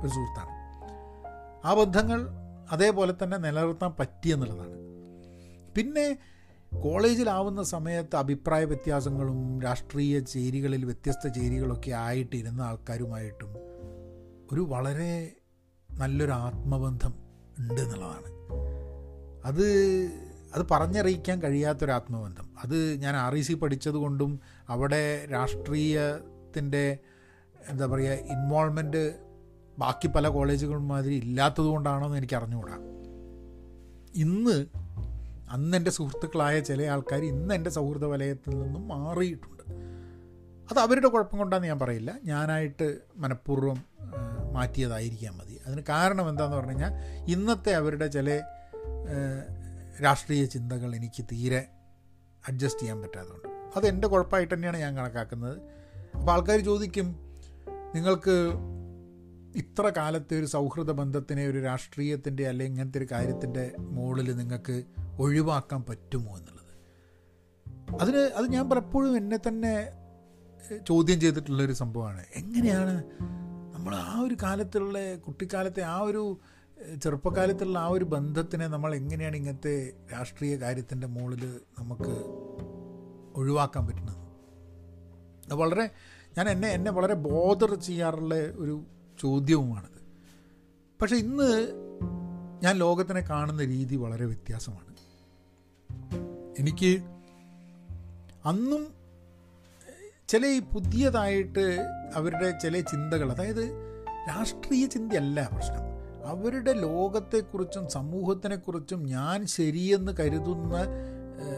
ഒരു 0.00 0.08
സുഹൃത്താണ്. 0.08 0.52
ആ 1.64 1.74
ബന്ധങ്ങൾ 1.74 2.20
അതേപോലെ 2.70 3.14
തന്നെ 3.22 3.36
നിലനിർത്താൻ 3.36 3.94
പറ്റിയെന്നുള്ളതാണ്. 3.98 4.76
പിന്നെ 5.76 6.18
കോളേജിലാവുന്ന 6.72 7.62
സമയത്ത് 7.62 8.16
അഭിപ്രായ 8.16 8.64
വ്യത്യാസങ്ങളും 8.64 9.60
രാഷ്ട്രീയ 9.60 10.20
ചേരികളിൽ 10.20 10.84
വ്യത്യസ്ത 10.84 11.28
ചേരികളൊക്കെ 11.28 11.90
ആയിട്ടിരുന്ന 12.00 12.62
ആൾക്കാരുമായിട്ടും 12.62 13.50
ഒരു 14.52 14.60
വളരെ 14.70 15.12
നല്ലൊരു 15.90 16.32
ആത്മബന്ധം 16.40 17.14
ഉണ്ട് 17.58 17.80
എന്നുള്ളതാണ് 17.80 18.28
അത് 19.44 19.64
അത് 20.54 20.64
പറഞ്ഞറിയിക്കാൻ 20.70 21.42
കഴിയാത്തൊരു 21.42 21.92
ആത്മബന്ധം. 21.92 22.46
അത് 22.64 22.96
ഞാൻ 22.96 23.16
ആർ 23.16 23.34
ഇ 23.34 23.40
സി 23.40 23.54
പഠിച്ചത് 23.54 23.94
കൊണ്ടും 23.94 24.30
അവിടെ 24.68 25.02
രാഷ്ട്രീയത്തിന്റെ 25.32 26.84
എന്താ 27.70 27.86
പറയുക 27.86 28.12
ഇൻവോൾവ്മെന്റ് 28.30 29.02
ബാക്കി 29.78 30.08
പല 30.08 30.28
കോളേജുകളും 30.28 30.88
മാതിരി 30.88 31.14
ഇല്ലാത്തത് 31.16 31.64
കൊണ്ടാണോ 31.64 32.06
എന്ന് 32.06 32.18
എനിക്ക് 32.18 32.34
അറിഞ്ഞുകൂടാ 32.34 32.76
ഇന്ന് 34.14 34.56
അന്ന് 35.50 35.76
എന്റെ 35.76 35.90
സുഹൃത്തുക്കളായ 35.90 36.60
ചില 36.60 36.82
ആൾക്കാർ 36.82 37.24
ഇന്ന് 37.24 37.54
എന്റെ 37.54 37.70
സൗഹൃദ 37.70 38.04
വലയത്തിൽ 38.04 38.58
നിന്നും 38.58 38.88
മാറിയിട്ടുണ്ട്. 38.88 39.62
അത് 40.70 40.78
അവരുടെ 40.78 41.08
കുഴപ്പം 41.08 41.38
കൊണ്ടാന്ന് 41.38 41.66
ഞാൻ 41.66 41.78
പറയില്ല. 41.78 42.18
ഞാനായിട്ട് 42.24 42.98
മനഃപൂർവം 43.16 43.84
മാറ്റിയതായിരിക്കാം 44.52 45.38
മതി. 45.38 45.60
അതിന് 45.66 45.82
കാരണം 45.88 46.28
എന്താണെന്ന് 46.28 46.56
പറഞ്ഞു 46.56 46.70
കഴിഞ്ഞാൽ 46.70 46.92
ഇന്നത്തെ 47.30 47.72
അവരുടെ 47.72 48.06
ചില 48.06 48.40
രാഷ്ട്രീയ 50.02 50.44
ചിന്തകൾ 50.44 50.96
എനിക്ക് 50.96 51.24
തീരെ 51.32 51.66
അഡ്ജസ്റ്റ് 52.48 52.80
ചെയ്യാൻ 52.80 53.02
പറ്റാത്തതുകൊണ്ട്. 53.02 53.48
അത് 53.76 53.86
എന്റെ 53.86 54.08
കുഴപ്പമായിട്ട് 54.08 54.54
തന്നെയാണ് 54.54 54.76
ഞാൻ 54.76 54.96
കണക്കാക്കുന്നത്. 54.96 55.60
അപ്പോൾ 56.16 56.32
ആൾക്കാർ 56.32 56.58
ചോദിക്കും 56.60 57.16
നിങ്ങൾക്ക് 57.94 58.52
ഇത്ര 59.56 59.92
കാലത്തെ 59.96 60.38
ഒരു 60.38 60.46
സൗഹൃദ 60.46 60.90
ബന്ധത്തിനെ 60.90 61.46
ഒരു 61.46 61.58
രാഷ്ട്രീയത്തിന്റെ 61.58 62.48
അല്ലെങ്കിൽ 62.48 62.72
ഇങ്ങനത്തെ 62.72 62.98
ഒരു 62.98 63.06
കാര്യത്തിന്റെ 63.12 63.72
മുകളിൽ 63.78 64.36
നിങ്ങൾക്ക് 64.36 64.82
ഒഴിവാക്കാൻ 65.20 65.82
പറ്റുമോ 65.82 66.38
എന്നുള്ളത്. 66.38 66.60
അതിന് 68.00 68.16
അത് 68.16 68.46
ഞാൻ 68.46 68.70
പലപ്പോഴും 68.70 69.16
എന്നെ 69.16 69.38
തന്നെ 69.48 69.92
ചോദ്യം 70.88 71.20
ചെയ്തിട്ടുള്ളൊരു 71.20 71.72
സംഭവമാണ്. 71.72 72.24
എങ്ങനെയാണ് 72.36 73.04
നമ്മൾ 73.74 73.94
ആ 73.94 74.20
ഒരു 74.20 74.36
കാലത്തുള്ള 74.42 75.16
കുട്ടിക്കാലത്തെ 75.16 75.82
ആ 75.82 76.00
ഒരു 76.00 76.40
ചെറുപ്പകാലത്തുള്ള 77.02 77.78
ആ 77.78 77.86
ഒരു 77.86 78.04
ബന്ധത്തിനെ 78.04 78.66
നമ്മൾ 78.66 78.94
എങ്ങനെയാണ് 78.94 79.36
ഇങ്ങനത്തെ 79.36 79.92
രാഷ്ട്രീയ 80.12 80.56
കാര്യത്തിന്റെ 80.56 81.06
മുകളിൽ 81.06 81.60
നമുക്ക് 81.78 82.14
ഒഴിവാക്കാൻ 83.34 83.86
പറ്റുന്നത്? 83.86 84.16
അത് 85.46 85.54
വളരെ 85.54 85.90
ഞാൻ 86.38 86.48
എന്നെ 86.48 86.68
എന്നെ 86.68 86.90
വളരെ 86.90 87.14
ബോധർ 87.14 87.74
ചെയ്യാറുള്ള 87.74 88.34
ഒരു 88.34 88.82
ചോദ്യവുമാണത്. 89.20 90.00
പക്ഷെ 91.02 91.16
ഇന്ന് 91.16 91.72
ഞാൻ 92.62 92.76
ലോകത്തിനെ 92.76 93.20
കാണുന്ന 93.20 93.64
രീതി 93.64 93.96
വളരെ 93.96 94.26
വ്യത്യാസമാണ്. 94.26 94.89
എനിക്ക് 96.60 97.02
അന്നും 98.44 98.94
ചില 100.28 100.46
ഈ 100.46 100.60
പുതിയതായിട്ട് 100.60 101.64
അവരുടെ 102.14 102.58
ചില 102.62 102.80
ചിന്തകൾ 102.80 103.32
അതായത് 103.32 103.64
രാഷ്ട്രീയ 104.28 104.86
ചിന്തയല്ല 104.86 105.48
പ്രശ്നം. 105.52 105.84
അവരുടെ 106.26 106.72
ലോകത്തെക്കുറിച്ചും 106.72 107.88
സമൂഹത്തിനെക്കുറിച്ചും 107.88 109.06
ഞാൻ 109.06 109.46
ശരിയെന്ന് 109.46 110.12
കരുതുന്ന 110.20 110.76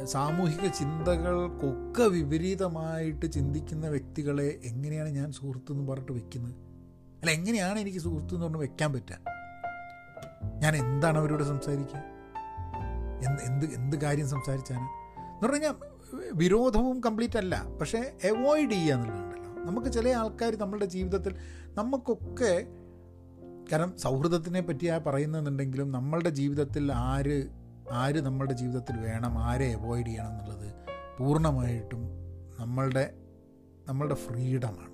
സാമൂഹിക 0.04 0.66
ചിന്തകൾക്കൊക്കെ 0.70 2.02
വിപരീതമായിട്ട് 2.02 3.26
ചിന്തിക്കുന്ന 3.32 3.88
വ്യക്തികളെ 3.88 4.48
എങ്ങനെയാണ് 4.64 5.08
ഞാൻ 5.08 5.32
സുഹൃത്തെന്ന് 5.32 5.88
പറഞ്ഞിട്ട് 5.88 6.12
വെക്കുന്നത്? 6.12 6.54
അല്ല 7.20 7.30
എങ്ങനെയാണ് 7.30 7.78
എനിക്ക് 7.78 7.98
സുഹൃത്ത് 7.98 8.34
എന്ന് 8.34 8.46
പറഞ്ഞ് 8.46 8.58
വെക്കാൻ 8.58 8.92
പറ്റുക? 8.92 9.18
ഞാൻ 10.58 10.76
എന്താണ് 10.76 11.18
അവരോട് 11.18 11.44
സംസാരിക്കുക? 11.44 12.11
എന്ത് 13.24 13.42
എന്ത് 13.42 13.66
എന്ത് 13.66 13.96
കാര്യം 13.96 14.28
സംസാരിച്ചാണ് 14.28 14.86
എന്ന് 15.20 15.48
പറഞ്ഞു 15.48 15.66
കഴിഞ്ഞാൽ 15.66 15.74
വിരോധവും 16.32 17.00
കംപ്ലീറ്റ് 17.00 17.38
അല്ല. 17.38 17.64
പക്ഷേ 17.80 17.98
അവോയ്ഡ് 17.98 18.70
ചെയ്യുക 18.70 18.94
എന്നുള്ളതുണ്ടല്ലോ. 18.94 19.64
നമുക്ക് 19.64 19.92
ചില 19.92 20.08
ആൾക്കാർ 20.08 20.56
നമ്മളുടെ 20.56 20.84
ജീവിതത്തിൽ 20.84 21.36
നമുക്കൊക്കെ 21.74 22.66
കാരണം 23.72 23.98
സൗഹൃദത്തിനെ 23.98 24.60
പറ്റിയാണ് 24.60 25.04
പറയുന്നതെന്നുണ്ടെങ്കിലും 25.04 25.92
നമ്മളുടെ 25.92 26.30
ജീവിതത്തിൽ 26.30 26.92
ആര് 26.92 27.48
ആര് 27.92 28.20
നമ്മളുടെ 28.20 28.54
ജീവിതത്തിൽ 28.54 28.96
വേണം 28.96 29.38
ആരെ 29.38 29.72
അവോയ്ഡ് 29.72 30.06
ചെയ്യണം 30.06 30.30
എന്നുള്ളത് 30.30 30.74
പൂർണമായിട്ടും 31.18 32.02
നമ്മളുടെ 32.60 33.14
നമ്മളുടെ 33.88 34.14
ഫ്രീഡമാണ്. 34.14 34.92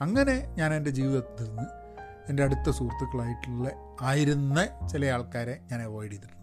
അങ്ങനെ 0.00 0.54
ഞാൻ 0.58 0.74
എന്റെ 0.74 0.90
ജീവിതത്തിൽ 0.90 1.44
നിന്ന് 1.44 1.62
എന്റെ 2.28 2.42
അടുത്ത 2.42 2.70
സുഹൃത്തുക്കളായിട്ടുള്ള 2.70 3.70
ആയിരുന്ന 4.00 4.88
ചില 4.92 5.06
ആൾക്കാരെ 5.06 5.60
ഞാൻ 5.72 5.82
അവോയ്ഡ് 5.82 6.12
ചെയ്തിട്ടുണ്ട്. 6.12 6.39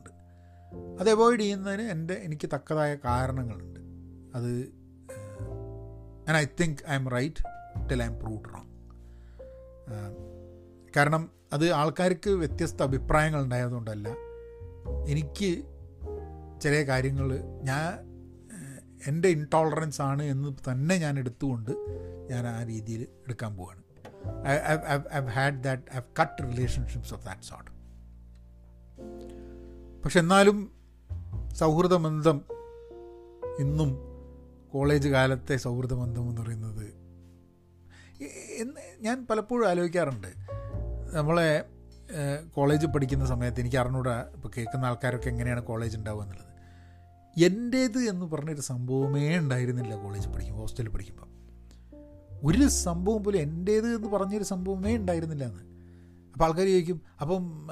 അത് 1.00 1.10
അവോയ്ഡ് 1.10 1.42
ചെയ്യുന്നതിന് 1.42 1.82
എന്റെ 1.82 2.14
എനിക്ക് 2.14 2.50
തക്കതായ 2.54 2.96
കാരണങ്ങളുണ്ട്. 3.06 3.80
അത് 4.36 4.52
and 6.28 6.38
I 6.38 6.46
think 6.62 6.82
I'm 6.96 7.10
right 7.10 7.44
till 7.90 8.04
I'm 8.06 8.20
prove 8.20 8.44
wrong 8.54 8.72
കാരണം 10.98 11.24
അത് 11.54 11.66
ആൾക്കാർക്ക് 11.72 12.30
വ്യത്യസ്ത 12.30 12.82
അഭിപ്രായങ്ങൾ 12.82 13.44
ഉണ്ടായതുകൊണ്ടല്ല. 13.44 14.08
എനിക്ക് 15.08 15.50
ചില 16.62 16.74
കാര്യങ്ങൾ 16.84 17.28
ഞാൻ 17.64 18.08
എന്റെ 19.08 19.28
ഇൻടോളറൻസ് 19.30 20.02
ആണ് 20.02 20.24
എന്ന് 20.24 20.50
തന്നെ 20.72 20.98
ഞാൻ 20.98 21.20
എടുത്തുകൊണ്ട് 21.20 21.72
ഞാൻ 22.30 22.48
ആ 22.48 22.64
രീതിയിൽ 22.64 23.02
എടുക്കാൻ 23.02 23.56
പോവാണ്. 23.58 23.82
I 25.14 25.20
had 25.26 25.64
that 25.64 25.84
I 25.96 26.00
cut 26.22 26.44
relationships 26.44 27.14
of 27.14 27.26
that 27.26 27.42
sort 27.42 27.67
പക്ഷെ 30.08 30.20
എന്നാലും 30.20 30.72
സൗഹൃദ 31.54 31.96
ബന്ധം 31.96 32.42
ഇന്നും 33.60 33.98
കോളേജ് 34.74 35.10
കാലത്തെ 35.10 35.58
സൗഹൃദ 35.58 35.94
ബന്ധം 35.94 36.30
എന്ന് 36.30 36.42
പറയുന്നത് 36.42 36.94
ഞാൻ 39.00 39.28
പലപ്പോഴും 39.30 39.70
ആലോചിക്കാറുണ്ട്. 39.70 40.28
നമ്മളെ 41.14 41.66
കോളേജ് 42.54 42.86
പഠിക്കുന്ന 42.86 43.26
സമയത്ത് 43.26 43.60
എനിക്ക് 43.60 43.78
അറിഞ്ഞൂടാ 43.78 44.30
ഇപ്പോൾ 44.34 44.52
കേൾക്കുന്ന 44.58 44.86
ആൾക്കാരൊക്കെ 44.86 45.30
എങ്ങനെയാണ് 45.30 45.64
കോളേജ് 45.64 45.98
ഉണ്ടാവുക 45.98 46.24
എന്നുള്ളത്. 46.24 46.48
എന്റേത് 47.46 47.98
എന്ന് 47.98 48.26
പറഞ്ഞൊരു 48.26 48.62
സംഭവമേ 48.62 49.38
ഉണ്ടായിരുന്നില്ല 49.38 49.96
കോളേജ് 49.96 50.30
പഠിക്കുമ്പോൾ 50.30 50.62
ഹോസ്റ്റലിൽ 50.62 50.90
പഠിക്കുമ്പോൾ 50.90 51.28
ഒരു 52.46 52.68
സംഭവം 52.68 53.24
പോലും 53.24 53.40
എന്റേത് 53.40 53.96
എന്ന് 53.96 54.08
പറഞ്ഞൊരു 54.08 54.44
സംഭവമേ 54.44 54.96
ഉണ്ടായിരുന്നില്ല 54.96 55.44
എന്ന് 55.44 55.64
അപ്പോൾ 56.34 56.46
ആൾക്കാർ 56.46 56.68
ചോദിക്കും 56.68 57.02
അപ്പം 57.22 57.68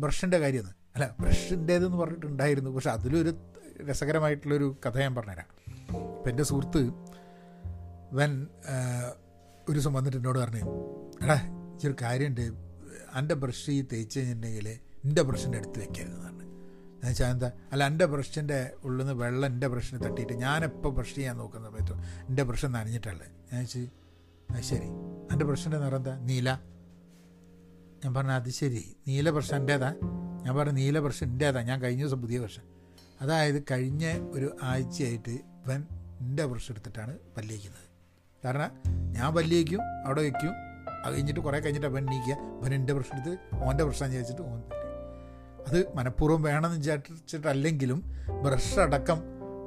ബ്രഷിന്റെ 0.00 0.38
കാര്യമെന്ന്? 0.38 0.81
അല്ല 0.94 1.16
ബ്രഷിന്റേതെന്ന് 1.20 1.96
പറഞ്ഞിട്ടുണ്ടായിരുന്നു. 1.96 2.70
പക്ഷെ 2.70 2.90
അതിലൊരു 2.90 3.34
രസകരമായിട്ടുള്ളൊരു 3.90 4.76
കഥ 4.86 4.98
ഞാൻ 4.98 5.14
പറഞ്ഞുതരാം. 5.14 5.48
അപ്പം 6.16 6.30
എന്റെ 6.30 6.42
സുഹൃത്ത് 6.42 6.82
വൻ 8.14 8.46
ഒരു 9.68 9.72
ദിവസം 9.72 9.92
വന്നിട്ട് 9.92 10.18
എന്നോട് 10.18 10.38
പറഞ്ഞു 10.38 10.64
എടാ 11.24 11.36
ഇച്ചൊരു 11.74 11.96
കാര്യമുണ്ട്. 12.02 12.40
എന്റെ 13.18 13.34
ബ്രഷ് 13.34 13.70
ഈ 13.70 13.84
തേച്ച് 13.92 14.18
കഴിഞ്ഞിട്ടുണ്ടെങ്കിൽ 14.18 14.68
എന്റെ 15.04 15.22
ബ്രഷിന്റെ 15.22 15.58
അടുത്ത് 15.58 15.78
വെക്കരുത് 15.78 16.18
പറഞ്ഞു. 16.18 16.42
എന്ന് 16.42 17.10
വെച്ചാൽ 17.10 17.30
എന്താ 17.30 17.50
അല്ല 17.72 17.86
എന്റെ 17.86 18.04
ബ്രഷിന്റെ 18.04 18.70
ഉള്ളിൽ 18.84 19.04
നിന്ന് 19.04 19.22
വെള്ളം 19.22 19.46
എന്റെ 19.46 19.66
ബ്രഷിന് 19.66 20.00
തട്ടിയിട്ട് 20.04 20.32
ഞാനെപ്പോൾ 20.32 20.92
ബ്രഷ് 20.94 21.14
ചെയ്യാൻ 21.14 21.36
നോക്കുന്ന 21.36 21.68
സമയത്ത് 21.68 21.94
എന്റെ 22.28 22.42
ബ്രഷ് 22.42 22.66
നനഞ്ഞിട്ടല്ലേ 22.66 23.26
ഞാൻ 23.52 23.60
വെച്ച് 23.60 23.82
ശരി. 24.68 24.88
എന്റെ 25.32 25.44
ബ്രഷിന്റെ 25.44 25.78
നിറം 25.78 25.96
എന്താ? 25.96 26.18
നീല. 26.18 26.50
ഞാൻ 28.04 28.14
പറഞ്ഞു 28.14 28.32
അത് 28.32 28.48
ശരി. 28.48 28.96
നീല 29.08 29.30
ബ്രഷ് 29.30 29.54
എന്റേതാ 29.54 29.94
ഞാൻ 30.44 30.56
പറഞ്ഞ 30.56 30.72
നീല 30.72 30.98
വർഷം 30.98 31.26
എന്റേതാ 31.26 31.62
ഞാൻ 31.62 31.82
കഴിഞ്ഞ 31.82 32.02
ദിവസം 32.02 32.22
പുതിയ 32.22 32.38
വർഷം. 32.38 32.62
അതായത് 33.20 33.62
കഴിഞ്ഞ 33.70 34.04
ഒരു 34.30 34.56
ആഴ്ചയായിട്ട് 34.62 35.28
ഇവൻ 35.28 35.86
എന്റെ 36.20 36.44
ബ്രഷ് 36.46 36.72
എടുത്തിട്ടാണ് 36.72 37.18
പല്ലിയിക്കുന്നത്. 37.36 37.86
കാരണം 38.44 38.70
ഞാൻ 39.12 39.34
പല്ലിയിക്കും 39.34 39.80
അവിടെ 40.06 40.20
വയ്ക്കും 40.20 40.52
അത് 41.04 41.14
കഴിഞ്ഞിട്ട് 41.14 41.40
കുറേ 41.40 41.60
കഴിഞ്ഞിട്ട് 41.60 41.86
അവൻ 41.86 42.04
നീക്കുക 42.04 42.34
അവൻ 42.34 42.74
എന്റെ 42.74 42.92
ബ്രഷ് 42.92 43.14
എടുത്ത് 43.14 43.62
ഓന്റെ 43.64 43.84
ബ്രഷാന്ന് 43.84 44.14
ചോദിച്ചിട്ട് 44.14 44.42
ഓൻ 44.42 44.62
അത് 45.66 45.96
മനഃപൂർവം 45.96 46.42
വേണമെന്ന് 46.42 46.78
വിചാരിച്ചിട്ടല്ലെങ്കിലും 46.78 48.12
ബ്രഷ് 48.42 48.78
അടക്കം 48.78 49.18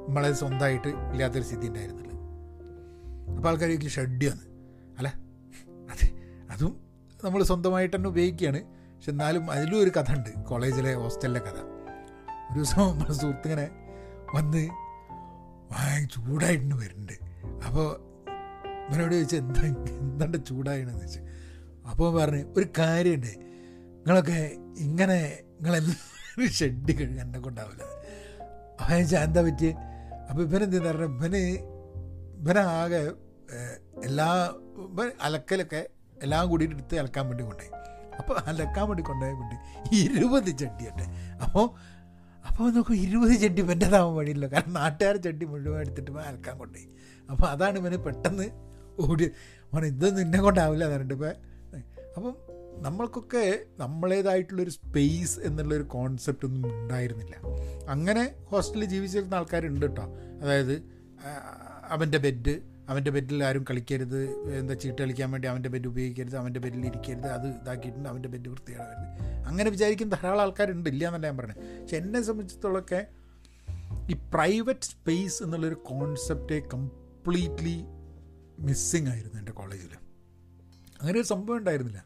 നമ്മളെ 0.08 0.32
സ്വന്തമായിട്ട് 0.32 0.88
ഇല്ലാത്തൊരു 0.88 1.44
സ്ഥിതി 1.44 1.66
ഉണ്ടായിരുന്നില്ല. 1.66 2.12
അപ്പോൾ 3.36 3.48
ആൾക്കാർ 3.48 3.88
ഷഡ്യാണ് 3.88 4.44
അല്ല 4.98 5.08
അത് 5.92 6.04
അതും 6.50 6.80
നമ്മൾ 7.24 7.42
സ്വന്തമായിട്ട് 7.42 7.96
തന്നെ 7.96 8.08
ഉപയോഗിക്കുകയാണ്. 8.08 8.75
പക്ഷെ 9.06 9.14
എന്നാലും 9.14 9.50
അതിലും 9.54 9.76
ഒരു 9.82 9.90
കഥ 9.96 10.10
ഉണ്ട് 10.12 10.30
കോളേജിലെ 10.46 10.92
ഹോസ്റ്റലിലെ 11.00 11.40
കഥ. 11.40 11.58
ഒരു 12.46 12.56
ദിവസം 12.56 12.80
നമ്മുടെ 12.86 13.12
സുഹൃത്തിങ്ങനെ 13.12 13.66
വന്ന് 14.34 14.62
ചൂടായിട്ടുണ്ട് 16.14 16.74
വരുന്നുണ്ട്. 16.80 17.12
അപ്പോൾ 17.66 17.86
ഇവനോട് 18.88 19.14
ചോദിച്ചാൽ 19.14 19.38
എന്താ 19.42 19.62
എന്താണ്ട് 20.00 20.38
ചൂടായണെന്ന് 20.48 21.04
ചോദിച്ചു. 21.04 21.22
അപ്പോൾ 21.90 22.08
പറഞ്ഞ് 22.18 22.42
ഒരു 22.56 22.66
കാര്യമുണ്ട്. 22.78 23.32
നിങ്ങളൊക്കെ 24.00 24.40
ഇങ്ങനെ 24.86 25.18
നിങ്ങളെല്ലാവരും 25.54 26.52
ഷെഡ് 26.58 26.98
കഴുകാൻ 26.98 27.24
എന്നെ 27.26 27.42
കൊണ്ടാവില്ല. 27.46 27.82
അവൻ 28.80 28.94
ചോദിച്ചാൽ 28.96 29.24
എന്താ 29.28 29.42
പറ്റിയ? 29.48 29.72
അപ്പോൾ 30.30 30.42
ഇവനെന്തെന്ന് 30.48 30.90
പറഞ്ഞാൽ 30.90 31.16
ഇവന് 31.16 31.44
ഇവനാകെ 32.40 33.02
എല്ലാ 34.10 34.30
അലക്കലൊക്കെ 35.28 35.82
എല്ലാം 36.22 36.48
കൂടിയിട്ട് 36.50 36.76
എടുത്ത് 36.78 36.98
അലക്കാൻ 37.04 37.26
വേണ്ടി 37.30 37.44
കൊണ്ടുപോയി. 37.44 37.72
അപ്പോൾ 38.18 38.36
അലക്കാൻ 38.46 38.84
വേണ്ടി 38.88 39.02
കൊണ്ടുപോയ 39.02 39.32
വേണ്ടി 39.40 39.56
ഇരുപത് 40.02 40.50
ചട്ടിയുണ്ട് 40.62 41.04
അപ്പോൾ 41.44 41.66
അപ്പോൾ 42.48 42.70
നോക്കും 42.70 42.96
ഇരുപത് 42.96 43.34
ചട്ടി 43.42 43.60
ഇവന്റെതാവാൻ 43.62 44.14
വഴിയില്ല. 44.16 44.46
കാരണം 44.46 44.72
നാട്ടുകാർ 44.72 45.16
ചട്ടി 45.16 45.44
മുഴുവൻ 45.44 45.80
എടുത്തിട്ട് 45.80 46.10
അലക്കാൻ 46.10 46.58
കൊണ്ടുപോയി. 46.58 46.88
അപ്പോൾ 47.30 47.46
അതാണ് 47.46 47.78
ഇവന് 47.78 47.96
പെട്ടെന്ന് 47.96 48.46
ഓടി 49.04 49.26
മോനെ 49.72 49.86
ഇതൊന്നും 49.86 50.20
നിന്നെ 50.22 50.38
കൊണ്ടാവില്ല 50.38 50.84
പറഞ്ഞിട്ട് 50.88 51.14
ഇപ്പം 51.14 51.34
അപ്പം 52.16 52.34
നമ്മൾക്കൊക്കെ 52.82 53.42
നമ്മളേതായിട്ടുള്ളൊരു 53.78 54.70
സ്പേസ് 54.70 55.40
എന്നുള്ളൊരു 55.40 55.82
കോൺസെപ്റ്റ് 55.82 56.46
ഒന്നും 56.46 56.70
ഉണ്ടായിരുന്നില്ല. 56.70 57.36
അങ്ങനെ 57.88 58.24
ഹോസ്റ്റലിൽ 58.50 58.88
ജീവിച്ചിരുന്ന 58.94 59.34
ആൾക്കാരുണ്ട് 59.34 59.86
കേട്ടോ 59.86 60.04
അതായത് 60.42 60.74
അവന്റെ 61.90 62.18
ബെഡ് 62.18 62.54
അവന്റെ 62.88 63.10
ബെഡിൽ 63.10 63.44
ആരും 63.44 63.64
കളിക്കരുത്. 63.70 64.24
എന്താ 64.58 64.74
ചീട്ട് 64.74 65.02
കളിക്കാൻ 65.02 65.30
വേണ്ടി 65.30 65.48
അവന്റെ 65.48 65.68
ബെഡ് 65.68 65.88
ഉപയോഗിക്കരുത്. 65.88 66.36
അവന്റെ 66.36 66.60
ബെഡിൽ 66.60 66.86
ഇരിക്കരുത്. 66.86 67.26
അത് 67.26 67.48
ഇതാക്കിയിട്ടുണ്ട്. 67.48 68.08
അവന്റെ 68.08 68.28
ബെഡ് 68.28 68.48
വൃത്തിയാകരുത് 68.48 69.46
അങ്ങനെ 69.46 69.70
വിചാരിക്കുന്ന 69.70 70.14
ധാരാളം 70.14 70.40
ആൾക്കാരുണ്ട്. 70.40 70.90
ഇല്ല 70.90 71.06
എന്നല്ല 71.06 71.26
ഞാൻ 71.26 71.36
പറയുന്നത് 71.36 71.82
പക്ഷെ 71.82 71.96
എന്നെ 71.96 72.22
സംബന്ധിച്ചിടത്തോളമൊക്കെ 72.22 73.06
ഈ 74.10 74.12
പ്രൈവറ്റ് 74.34 74.80
സ്പേസ് 74.80 75.42
എന്നുള്ളൊരു 75.42 75.74
കോൺസെപ്റ്റ് 75.74 76.68
കംപ്ലീറ്റ്ലി 76.68 77.84
മിസ്സിങ് 78.58 79.08
ആയിരുന്നു 79.08 79.38
എന്റെ 79.38 79.52
കോളേജിൽ. 79.52 79.88
അങ്ങനെ 81.00 81.20
ഒരു 81.20 81.26
സംഭവം 81.26 81.56
ഉണ്ടായിരുന്നില്ല. 81.56 82.04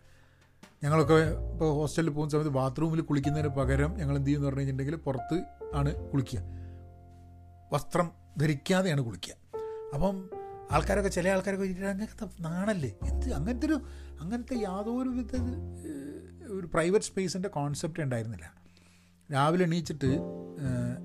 ഞങ്ങളൊക്കെ 0.85 1.15
ഇപ്പോൾ 1.15 1.75
ഹോസ്റ്റലിൽ 1.75 2.11
പോകുന്ന 2.11 2.33
സമയത്ത് 2.33 2.51
ബാത്റൂമിൽ 2.51 3.01
കുളിക്കുന്നതിന് 3.01 3.49
പകരം 3.49 3.95
ഞങ്ങൾ 3.95 4.17
എന്ത് 4.17 4.29
ചെയ്യുമെന്ന് 4.29 4.47
പറഞ്ഞു 4.47 4.61
കഴിഞ്ഞിട്ടുണ്ടെങ്കിൽ 4.61 5.05
പുറത്ത് 5.05 5.43
ആണ് 5.75 6.11
കുളിക്കുക. 6.11 6.41
വസ്ത്രം 7.73 8.11
ധരിക്കാതെയാണ് 8.41 9.01
കുളിക്കുക. 9.01 9.35
അപ്പം 9.95 10.31
ആൾക്കാരൊക്കെ 10.73 11.09
ചില 11.09 11.29
ആൾക്കാരൊക്കെ 11.29 11.67
അങ്ങനത്തെ 11.89 12.27
നാണല്ലേ? 12.41 12.91
എന്ത് 13.09 13.27
അങ്ങനത്തെ 13.39 13.67
ഒരു 13.67 13.79
അങ്ങനത്തെ 14.21 14.57
യാതൊരു 14.63 15.09
വിധ 15.09 15.35
ഒരു 16.59 16.67
പ്രൈവറ്റ് 16.67 17.05
സ്പേസിന്റെ 17.05 17.49
കോൺസെപ്റ്റ് 17.49 18.01
ഉണ്ടായിരുന്നില്ല. 18.03 18.47
രാവിലെ 19.33 19.65
എണീച്ചിട്ട് 19.65 20.11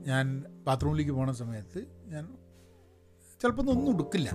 ഞാൻ 0.08 0.26
ബാത്റൂമിലേക്ക് 0.68 1.12
പോണ 1.12 1.32
സമയത്ത് 1.32 1.80
ഞാൻ 2.14 2.26
ചിലപ്പോൾ 3.42 3.70
ഒന്നും 3.72 3.92
ഉടുക്കില്ല. 3.94 4.30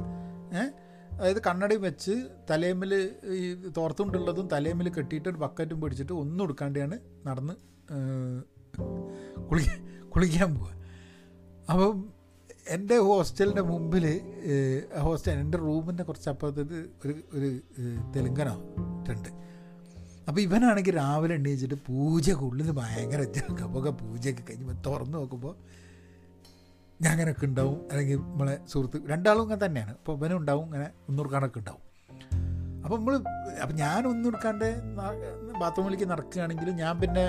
ഏഹ് 0.61 0.71
അതായത് 1.15 1.41
കണ്ണടി 1.47 1.77
വെച്ച് 1.77 2.15
തലേമിൽ 2.51 2.93
ഈ 3.39 3.55
തോർത്തുകൊണ്ടുള്ളതും 3.79 4.47
തലേമിൽ 4.53 4.89
കെട്ടിയിട്ട് 4.89 5.29
ഒരു 5.29 5.37
ബക്കറ്റും 5.37 5.81
പിടിച്ചിട്ട് 5.81 6.13
ഒന്നും 6.13 6.45
എടുക്കാണ്ടാണ് 6.45 6.99
നടന്ന് 7.27 7.55
കുളിക്കാൻ 9.51 9.81
കുളിക്കാൻ 10.09 10.51
പോവുക 10.55 10.73
അപ്പം 11.71 11.97
എന്റെ 12.71 12.99
ഹോസ്റ്റലിന്റെ 12.99 13.63
മുമ്പിൽ 13.63 14.05
ഹോസ്റ്റൽ 15.01 15.31
എന്റെ 15.31 15.59
റൂമിന്റെ 15.59 16.03
കുറച്ച് 16.03 16.29
അപ്പുറത്തേക്ക് 16.31 16.79
ഒരു 17.05 17.15
ഒരു 17.35 17.49
തെലുങ്കനോ 18.17 18.55
ഉണ്ട് 19.11 19.31
അപ്പോൾ 20.29 20.41
ഇവനാണെങ്കിൽ 20.41 20.95
രാവിലെ 20.95 21.35
എണ്ണീച്ചിട്ട് 21.35 21.75
പൂജ 21.75 22.31
ഉള്ളിൽ 22.31 22.71
ഭയങ്കര 22.71 23.23
ജഗപ്പൊക്കെ 23.23 23.91
പൂജയൊക്കെ 23.91 24.43
കഴിഞ്ഞ് 24.43 24.77
തുറന്ന് 24.87 25.15
നോക്കുമ്പോൾ 25.15 25.55
ഞാൻ 27.03 27.13
അങ്ങനെയൊക്കെ 27.13 27.47
ഉണ്ടാവും. 27.47 27.89
അല്ലെങ്കിൽ 27.91 28.19
നമ്മളെ 28.19 28.61
സുഹൃത്ത് 28.69 28.99
രണ്ടാളും 29.07 29.43
ഇങ്ങനെ 29.43 29.67
തന്നെയാണ്. 29.67 29.93
അപ്പോൾ 29.93 30.17
ഇവനും 30.17 30.37
ഉണ്ടാവും 30.37 30.65
ഇങ്ങനെ 30.65 30.91
ഒന്നുറുക്കാനൊക്കെ 31.09 31.59
ഉണ്ടാവും. 31.59 31.85
അപ്പോൾ 32.85 32.97
നമ്മൾ 32.99 33.15
അപ്പം 33.63 33.75
ഞാൻ 33.77 34.07
ഒന്നുറുക്കാണ്ട് 34.07 34.67
ബാത്റൂമിലേക്ക് 35.61 36.11
നടക്കുകയാണെങ്കിൽ 36.11 36.71
ഞാൻ 36.71 37.01
പിന്നെ 37.01 37.25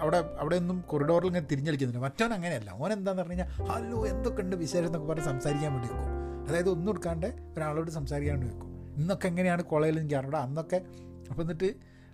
അവിടെ 0.00 0.18
അവിടെ 0.38 0.56
ഒന്നും 0.56 0.84
കൊറിഡോറിൽ 0.86 1.26
ഇങ്ങനെ 1.26 1.46
തിരിഞ്ഞളിക്കുന്നില്ല 1.46 2.02
മറ്റവൻ 2.04 2.32
അങ്ങനെയല്ല. 2.34 2.70
ഓൻ 2.82 2.92
എന്താന്ന് 2.92 3.22
പറഞ്ഞു 3.22 3.36
കഴിഞ്ഞാൽ 3.36 3.70
ഹലോ 3.70 4.06
എന്തൊക്കെ 4.06 4.42
ഉണ്ട് 4.42 4.56
വിശേഷം? 4.56 4.86
എന്നൊക്കെ 4.86 5.08
പറഞ്ഞ് 5.08 5.24
സംസാരിക്കാൻ 5.24 5.72
വേണ്ടി 5.72 5.88
വെക്കും 5.88 6.10
അതായത് 6.48 6.70
ഒന്നും 6.70 6.90
എടുക്കാണ്ട് 6.92 7.26
ഒരാളോട് 7.56 7.90
സംസാരിക്കാൻ 7.90 8.34
വേണ്ടി 8.34 8.48
വെക്കും 8.52 8.70
ഇന്നൊക്കെ 8.96 9.26
എങ്ങനെയാണ് 9.28 9.62
കോളേജിൽ 9.64 9.98
എനിക്ക് 10.00 10.14
അറിയണം 10.14 10.38
അന്നൊക്കെ 10.38 10.78
അപ്പം 11.30 11.42
എന്നിട്ട് 11.42 11.68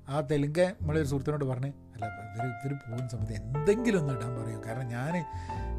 ആ 0.09 0.21
തെലുങ്ക് 0.21 0.65
നമ്മളൊരു 0.81 1.05
സുഹൃത്തിനോട് 1.05 1.45
പറഞ്ഞ് 1.45 1.71
അല്ല 1.95 2.05
ഇവർ 2.37 2.47
ഇവർ 2.67 2.73
പോകുന്ന 2.85 3.09
സമയത്ത് 3.09 3.35
എന്തെങ്കിലും 3.35 3.99
ഒന്ന് 4.03 4.15
ഇടാൻ 4.15 4.33
പറയും. 4.41 4.61
കാരണം 4.67 4.89
ഞാൻ 4.89 5.15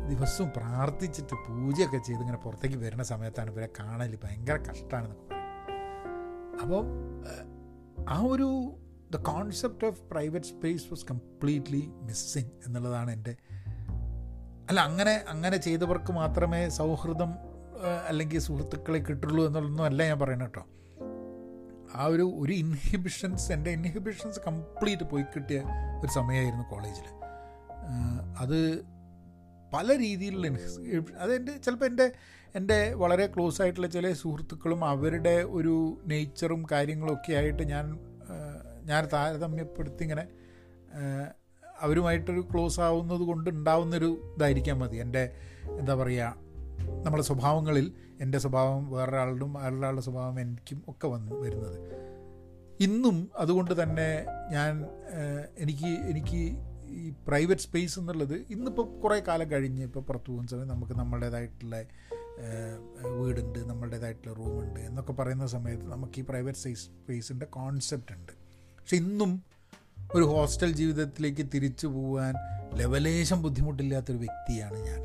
ദിവസവും 0.10 0.50
പ്രാർത്ഥിച്ചിട്ട് 0.50 1.36
പൂജയൊക്കെ 1.48 1.98
ചെയ്ത് 1.98 2.22
ഇങ്ങനെ 2.22 2.38
പുറത്തേക്ക് 2.38 2.77
വരുന്ന 2.77 3.03
സമയത്താണ് 3.03 3.51
ഇവരെ 3.51 3.70
കാണൽ 3.79 4.17
ഭയങ്കര 4.24 4.58
കഷ്ടമാണെന്നൊക്കെ 4.70 5.25
പറയും. 5.27 5.48
അപ്പം 6.63 6.86
ആ 8.10 8.17
ഒരു 8.34 8.48
the 9.12 9.15
concept 9.15 9.88
of 9.88 10.01
private 10.12 10.46
space 10.46 10.88
was 10.89 11.06
completely 11.06 11.91
missing 12.01 12.51
എന്നുള്ളതാണ് 12.65 13.12
എന്റെ 13.12 13.38
അല്ല 14.70 14.80
അങ്ങനെ 14.80 15.24
അങ്ങനെ 15.27 15.58
ചെയ്തവർക്ക് 15.58 16.12
മാത്രമേ 16.12 16.70
സൗഹൃദം 16.70 17.32
അല്ലെങ്കിൽ 18.08 18.39
സുഹൃത്തുക്കളെ 18.39 19.00
കിട്ടുള്ളൂ 19.00 19.46
എന്നുള്ളതൊന്നും 19.46 19.86
അല്ല 19.86 20.03
ഞാൻ 20.03 20.20
പറയുന്നത് 20.20 20.48
കേട്ടോ. 20.48 20.63
ആ 21.96 22.06
ഒരു 22.06 22.24
ഒരു 22.38 22.53
ഇൻഹിബിഷൻസ് 22.53 23.51
എന്റെ 23.51 23.72
ഇൻഹിബിഷൻസ് 23.72 24.39
കംപ്ലീറ്റ് 24.48 25.03
പോയി 25.03 25.24
കിട്ടിയ 25.24 25.60
ഒരു 26.01 26.12
സമയമായിരുന്നു 26.12 26.63
കോളേജിൽ. 26.63 27.08
അത് 28.39 28.60
പല 29.74 29.98
രീതിയിലുള്ള 29.98 30.48
അതെന്റെ 31.20 31.58
ചിലപ്പോൾ 31.58 31.86
എന്റെ 31.86 32.12
എന്റെ 32.56 32.94
വളരെ 32.94 33.27
ക്ലോസ് 33.27 33.62
ആയിട്ടുള്ള 33.62 33.88
ചില 33.88 34.13
സുഹൃത്തുക്കളും 34.13 34.86
അവരുടെ 34.86 35.44
ഒരു 35.50 35.98
നേച്ചറും 36.06 36.65
കാര്യങ്ങളൊക്കെ 36.72 37.34
ആയിട്ട് 37.34 37.63
ഞാൻ 37.63 37.86
ഞാൻ 38.83 39.07
താരതമ്യപ്പെടുത്തി 39.13 40.03
ഇങ്ങനെ 40.03 40.25
അവരുമായിട്ടൊരു 41.81 42.41
ക്ലോസ് 42.51 42.79
ആവുന്നത് 42.79 43.21
കൊണ്ട് 43.21 43.50
ഉണ്ടാവുന്നൊരു 43.50 44.33
ഇതായിരിക്കാൻ 44.35 44.79
മതി. 44.79 44.97
എന്റെ 44.97 45.23
എന്താ 45.79 45.95
പറയുക 45.95 46.38
നമ്മുടെ 47.05 47.23
സ്വഭാവങ്ങളിൽ 47.23 47.93
എന്റെ 48.21 48.38
സ്വഭാവം 48.38 48.91
വേറൊരാളുടെ 48.91 49.45
വേറൊരാളുടെ 49.45 50.01
സ്വഭാവം 50.01 50.39
എനിക്കും 50.39 50.83
ഒക്കെ 50.88 51.07
വന്ന് 51.07 51.35
വരുന്നത്. 51.35 51.77
ഇന്നും 52.79 53.17
അതുകൊണ്ട് 53.38 53.83
തന്നെ 53.83 54.25
ഞാൻ 54.51 54.85
എനിക്ക് 55.57 55.91
എനിക്ക് 56.11 56.41
ഈ 56.89 57.13
പ്രൈവറ്റ് 57.27 57.61
സ്പേസ് 57.61 58.00
എന്നുള്ളത് 58.00 58.35
ഇന്നിപ്പോൾ 58.50 58.85
കുറേ 59.01 59.19
കാലം 59.27 59.51
കഴിഞ്ഞ് 59.51 59.84
ഇപ്പോൾ 59.84 59.99
പുറത്തു 59.99 60.29
പോകുന്ന 60.32 60.47
സമയം 60.47 60.67
നമുക്ക് 60.67 60.93
നമ്മളുടേതായിട്ടുള്ള 60.93 61.75
വീടുണ്ട് 63.19 63.60
നമ്മളുടേതായിട്ടുള്ള 63.69 64.34
റൂമുണ്ട് 64.34 64.79
എന്നൊക്കെ 64.79 65.12
പറയുന്ന 65.12 65.47
സമയത്ത് 65.47 65.86
നമുക്ക് 65.91 66.19
ഈ 66.21 66.25
പ്രൈവറ്റ് 66.29 66.58
സ്പേസ് 66.58 66.86
സ്പേസിന്റെ 66.86 67.45
കോൺസെപ്റ്റ് 67.45 68.13
ഉണ്ട്. 68.13 68.34
പക്ഷെ 68.91 69.04
ഇന്നും 69.04 69.43
ഒരു 70.13 70.23
ഹോസ്റ്റൽ 70.23 70.71
ജീവിതത്തിലേക്ക് 70.71 71.47
തിരിച്ചു 71.54 71.88
പോകാൻ 71.88 72.34
ലെവലേശം 72.73 73.41
ബുദ്ധിമുട്ടില്ലാത്തൊരു 73.41 74.17
വ്യക്തിയാണ് 74.17 74.77
ഞാൻ. 74.77 74.99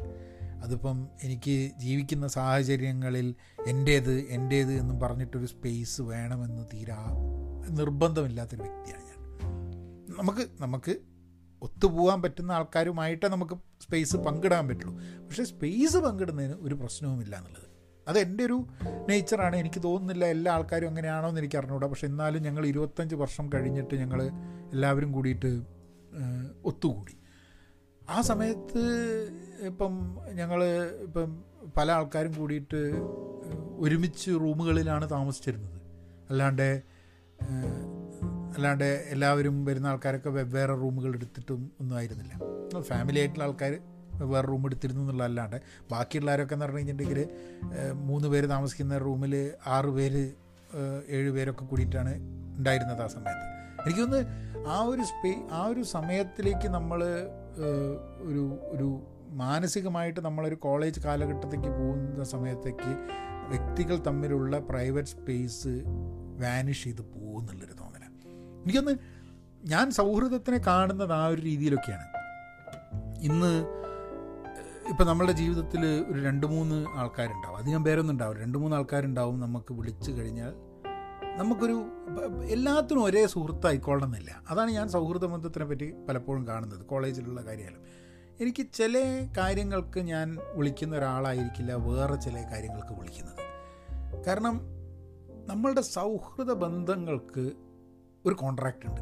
അതിപ്പം 0.62 1.09
എനിക്ക് 1.22 1.70
ജീവിക്കുന്ന 1.79 2.29
സാഹചര്യങ്ങളിൽ 2.29 3.35
എന്റേത് 3.66 4.12
എന്റേത് 4.12 4.72
എന്നും 4.72 5.01
പറഞ്ഞിട്ടൊരു 5.01 5.46
സ്പേസ് 5.46 6.01
വേണമെന്ന് 6.01 6.66
തീരാ 6.75 7.07
നിർബന്ധമില്ലാത്തൊരു 7.68 8.62
വ്യക്തിയാണ് 8.62 9.03
ഞാൻ. 9.03 9.20
നമുക്ക് 10.18 10.49
നമുക്ക് 10.61 10.96
ഒത്തുപോകാൻ 11.62 12.22
പറ്റുന്ന 12.22 12.53
ആൾക്കാരുമായിട്ടേ 12.53 13.29
നമുക്ക് 13.29 13.53
സ്പേസ് 13.83 14.16
പങ്കിടാൻ 14.16 14.68
പറ്റുള്ളൂ. 14.68 14.94
പക്ഷേ 15.27 15.44
സ്പേസ് 15.44 15.96
പങ്കിടുന്നതിന് 15.96 16.55
ഒരു 16.61 16.75
പ്രശ്നവുമില്ല 16.75 17.37
എന്നുള്ളത്. 17.37 17.76
അത് 18.09 18.19
എന്റെ 18.19 18.45
ഒരു 18.45 18.66
നേച്ചറാണ് 19.09 19.57
എനിക്ക് 19.57 19.83
തോന്നുന്നില്ല 19.83 20.25
എല്ലാ 20.25 20.53
ആൾക്കാരും 20.53 20.88
അങ്ങനെയാണോ 20.88 21.29
എന്ന് 21.29 21.40
എനിക്ക് 21.40 21.59
അറിഞ്ഞുകൂടാ. 21.59 21.87
പക്ഷെ 21.87 22.07
എന്നാലും 22.07 22.42
ഞങ്ങൾ 22.42 22.66
ഇരുപത്തഞ്ച് 22.66 23.14
വർഷം 23.14 23.51
കഴിഞ്ഞിട്ട് 23.55 23.95
ഞങ്ങൾ 23.95 24.23
എല്ലാവരും 24.73 25.12
കൂടിയിട്ട് 25.12 25.62
ഒത്തുകൂടി. 26.64 27.14
ആ 28.09 28.21
സമയത്ത് 28.21 28.83
ഇപ്പം 29.66 30.19
ഞങ്ങൾ 30.33 30.64
ഇപ്പം 31.03 31.45
പല 31.77 31.92
ആൾക്കാരും 31.92 32.33
കൂടിയിട്ട് 32.33 32.81
ഒരുമിച്ച് 33.79 34.31
റൂമുകളിലാണ് 34.31 35.11
താമസിച്ചിരുന്നത്. 35.11 35.81
അല്ലാണ്ട് 36.31 36.83
അല്ലാണ്ട് 38.57 39.07
എല്ലാവരും 39.09 39.64
വരുന്ന 39.64 39.87
ആൾക്കാരൊക്കെ 39.87 40.31
വെവ്വേറെ 40.31 40.75
റൂമുകൾ 40.75 41.14
എടുത്തിട്ടും 41.14 41.73
ഒന്നും 41.81 41.97
ആയിരുന്നില്ല. 41.97 42.33
ഫാമിലി 42.81 43.19
ആയിട്ടുള്ള 43.19 43.45
ആൾക്കാർ 43.45 43.81
വേറെ 44.24 44.46
റൂം 44.46 44.64
എടുത്തിരുന്നു 44.64 45.00
എന്നുള്ളതല്ലാണ്ട്. 45.00 45.61
ബാക്കിയുള്ളവരൊക്കെ 45.90 46.55
എന്ന് 46.55 46.64
പറഞ്ഞു 46.64 46.79
കഴിഞ്ഞിട്ടുണ്ടെങ്കിൽ 46.79 47.29
മൂന്ന് 47.92 48.29
പേര് 48.29 48.48
താമസിക്കുന്ന 48.48 48.98
റൂമിൽ 48.98 49.52
ആറ് 49.66 49.87
പേര് 49.87 50.33
ഏഴ് 51.09 51.31
പേരൊക്കെ 51.31 51.64
കൂടിയിട്ടാണ് 51.64 52.14
ഉണ്ടായിരുന്നത് 52.59 53.02
ആ 53.02 53.07
സമയത്ത്. 53.07 53.57
എനിക്കൊന്ന് 53.87 54.26
ആ 54.68 54.83
ഒരു 54.83 55.02
സ്പേ 55.02 55.48
ആ 55.52 55.66
ഒരു 55.66 55.83
സമയത്തിലേക്ക് 55.83 56.68
നമ്മൾ 56.68 57.05
ഒരു 58.20 58.61
ഒരു 58.62 59.07
മാനസികമായിട്ട് 59.31 60.20
നമ്മളൊരു 60.20 60.55
കോളേജ് 60.55 61.00
കാലഘട്ടത്തേക്ക് 61.00 61.68
പോകുന്ന 61.68 62.24
സമയത്തേക്ക് 62.24 62.96
വ്യക്തികൾ 63.48 63.96
തമ്മിലുള്ള 63.96 64.59
പ്രൈവറ്റ് 64.59 65.09
സ്പേസ് 65.09 65.68
വാനിഷ് 66.40 66.85
ചെയ്ത് 66.85 67.02
പോകുന്നുള്ളൊരു 67.02 67.72
തോന്നല. 67.72 68.02
എനിക്കൊന്ന് 68.64 68.98
ഞാൻ 69.64 69.90
സൗഹൃദത്തിനെ 69.90 70.59
കാണുന്നത് 70.59 71.12
ആ 71.12 71.26
ഒരു 71.26 71.40
രീതിയിലൊക്കെയാണ്. 71.40 72.05
ഇന്ന് 73.20 73.64
ഇപ്പം 74.90 75.07
നമ്മളുടെ 75.07 75.33
ജീവിതത്തിൽ 75.33 75.87
ഒരു 76.12 76.25
രണ്ട് 76.25 76.46
മൂന്ന് 76.46 76.87
ആൾക്കാരുണ്ടാവും. 76.88 77.57
അധികം 77.57 77.85
പേരൊന്നും 77.85 78.12
ഉണ്ടാവും 78.12 78.37
രണ്ട് 78.37 78.59
മൂന്ന് 78.59 78.77
ആൾക്കാരുണ്ടാവും 78.77 79.40
നമുക്ക് 79.40 79.75
വിളിച്ചു 79.75 80.12
കഴിഞ്ഞാൽ 80.12 80.53
നമുക്കൊരു 81.37 81.87
എല്ലാത്തിനും 82.51 83.05
ഒരേ 83.05 83.27
സുഹൃത്തായിക്കൊള്ളണമെന്നില്ല 83.27 84.42
അതാണ് 84.51 84.70
ഞാൻ 84.70 84.88
സൗഹൃദ 84.88 85.25
ബന്ധത്തിനെ 85.25 85.64
പറ്റി 85.64 85.92
പലപ്പോഴും 86.09 86.49
കാണുന്നത് 86.49 86.87
കോളേജിലുള്ള 86.87 87.42
കാര്യമായാലും 87.42 87.83
എനിക്ക് 88.40 88.66
ചില 88.75 89.27
കാര്യങ്ങൾക്ക് 89.37 90.01
ഞാൻ 90.01 90.38
വിളിക്കുന്ന 90.55 90.96
ഒരാളായിരിക്കില്ല 90.96 91.72
വേറെ 91.72 92.14
ചില 92.14 92.37
കാര്യങ്ങൾക്ക് 92.53 92.94
വിളിക്കുന്നത്. 93.01 93.42
കാരണം 94.27 94.61
നമ്മളുടെ 95.46 95.81
സൗഹൃദ 95.81 96.53
ബന്ധങ്ങൾക്ക് 96.53 97.53
ഒരു 98.27 98.35
കോൺട്രാക്റ്റ് 98.35 98.87
ഉണ്ട്. 98.87 99.01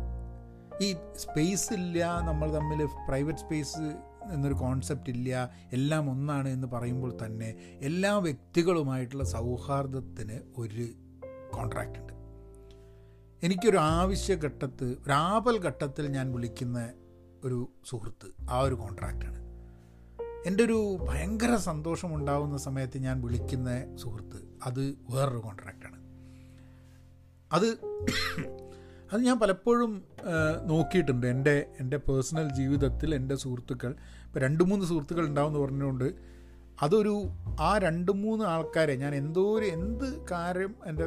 ഈ 0.85 0.97
സ്പേസ് 1.17 1.73
ഇല്ല 1.73 2.21
നമ്മൾ 2.21 2.55
തമ്മിൽ 2.55 2.87
പ്രൈവറ്റ് 3.09 3.39
സ്പേസ് 3.39 3.85
എന്നൊരു 4.33 4.55
കോൺസെപ്റ്റ് 4.55 5.11
ഇല്ല. 5.11 5.51
എല്ലാം 5.73 6.11
ഒന്നാണ് 6.11 6.49
എന്ന് 6.49 6.67
പറയുമ്പോൾ 6.67 7.19
തന്നെ 7.27 7.79
എല്ലാ 7.81 8.19
വ്യക്തികളുമായിട്ടുള്ള 8.19 9.25
സൗഹാർദ്ദത്തിന് 9.25 10.61
ഒരു 10.61 10.87
കോൺട്രാക്റ്റ് 11.53 11.99
ഉണ്ട്. 12.01 12.13
എനിക്കൊരു 13.45 13.77
ആവശ്യഘട്ടത്ത് 13.77 14.85
ഒരു 14.85 15.13
ആപൽ 15.13 15.59
ഘട്ടത്തിൽ 15.59 16.09
ഞാൻ 16.09 16.33
വിളിക്കുന്ന 16.33 16.93
ഒരു 17.45 17.69
സുഹൃത്ത് 17.85 18.51
ആ 18.51 18.61
ഒരു 18.61 18.75
കോൺട്രാക്റ്റാണ് 18.75 19.45
എന്റെ 20.47 20.65
ഒരു 20.65 20.99
ഭയങ്കര 21.09 21.57
സന്തോഷം 21.57 22.15
ഉണ്ടാകുന്ന 22.15 22.57
സമയത്ത് 22.57 22.99
ഞാൻ 22.99 23.23
വിളിക്കുന്ന 23.23 23.97
സുഹൃത്ത് 23.97 24.37
അത് 24.63 24.97
വേറൊരു 25.11 25.39
കോൺട്രാക്റ്റാണ് 25.39 25.99
അത് 27.53 27.69
അത് 29.15 29.23
ഞാൻ 29.23 29.39
പലപ്പോഴും 29.41 30.05
നോക്കിയിട്ടുണ്ട്. 30.67 31.27
എന്റെ 31.27 31.67
എന്റെ 31.81 31.97
പേഴ്സണൽ 31.97 32.53
ജീവിതത്തിൽ 32.53 33.15
എന്റെ 33.15 33.35
സുഹൃത്തുക്കൾ 33.35 33.95
ഇപ്പോൾ 34.27 34.39
രണ്ട് 34.39 34.65
മൂന്ന് 34.65 34.87
സുഹൃത്തുക്കൾ 34.87 35.27
ഉണ്ടാവുമെന്ന് 35.27 35.61
പറഞ്ഞുകൊണ്ട് 35.61 36.35
അതൊരു 36.83 37.29
ആ 37.61 37.79
രണ്ട് 37.79 38.13
മൂന്ന് 38.13 38.45
ആൾക്കാരെ 38.45 38.95
ഞാൻ 38.95 39.15
എന്തോ 39.15 39.59
ഒരു 39.59 39.65
എന്ത് 39.65 40.27
കാര്യം 40.31 40.75
എന്റെ 40.87 41.05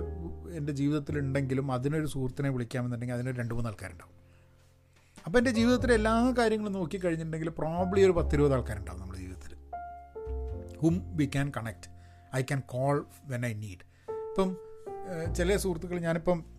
എന്റെ 0.57 0.73
ജീവിതത്തിലുണ്ടെങ്കിലും 0.73 1.71
അതിനൊരു 1.71 2.05
സുഹൃത്തിനെ 2.05 2.49
വിളിക്കാമെന്നുണ്ടെങ്കിൽ 2.49 3.15
അതിനൊരു 3.15 3.37
രണ്ട് 3.37 3.53
മൂന്ന് 3.53 3.69
ആൾക്കാരുണ്ടാവും. 3.69 4.13
അപ്പോൾ 5.25 5.37
എന്റെ 5.37 5.51
ജീവിതത്തിലെ 5.51 5.93
എല്ലാ 5.93 6.33
കാര്യങ്ങളും 6.37 6.73
നോക്കി 6.73 6.97
കഴിഞ്ഞിട്ടുണ്ടെങ്കിൽ 6.97 7.49
പ്രോബ്ലി 7.49 8.01
ഒരു 8.01 8.11
പത്തിരുപത് 8.11 8.53
ആൾക്കാരുണ്ടാവും 8.53 9.01
നമ്മുടെ 9.01 9.19
ജീവിതത്തിൽ. 9.19 9.53
ഹും 10.83 11.17
we 11.17 11.25
can 11.25 11.51
connect 11.57 11.89
I 12.35 12.41
can 12.41 12.61
call 12.65 13.05
when 13.25 13.45
I 13.45 13.53
need 13.53 13.83
ഇപ്പം 14.29 14.57
ചില 15.35 15.57
സുഹൃത്തുക്കൾ 15.57 15.99
ഞാനിപ്പം 15.99 16.56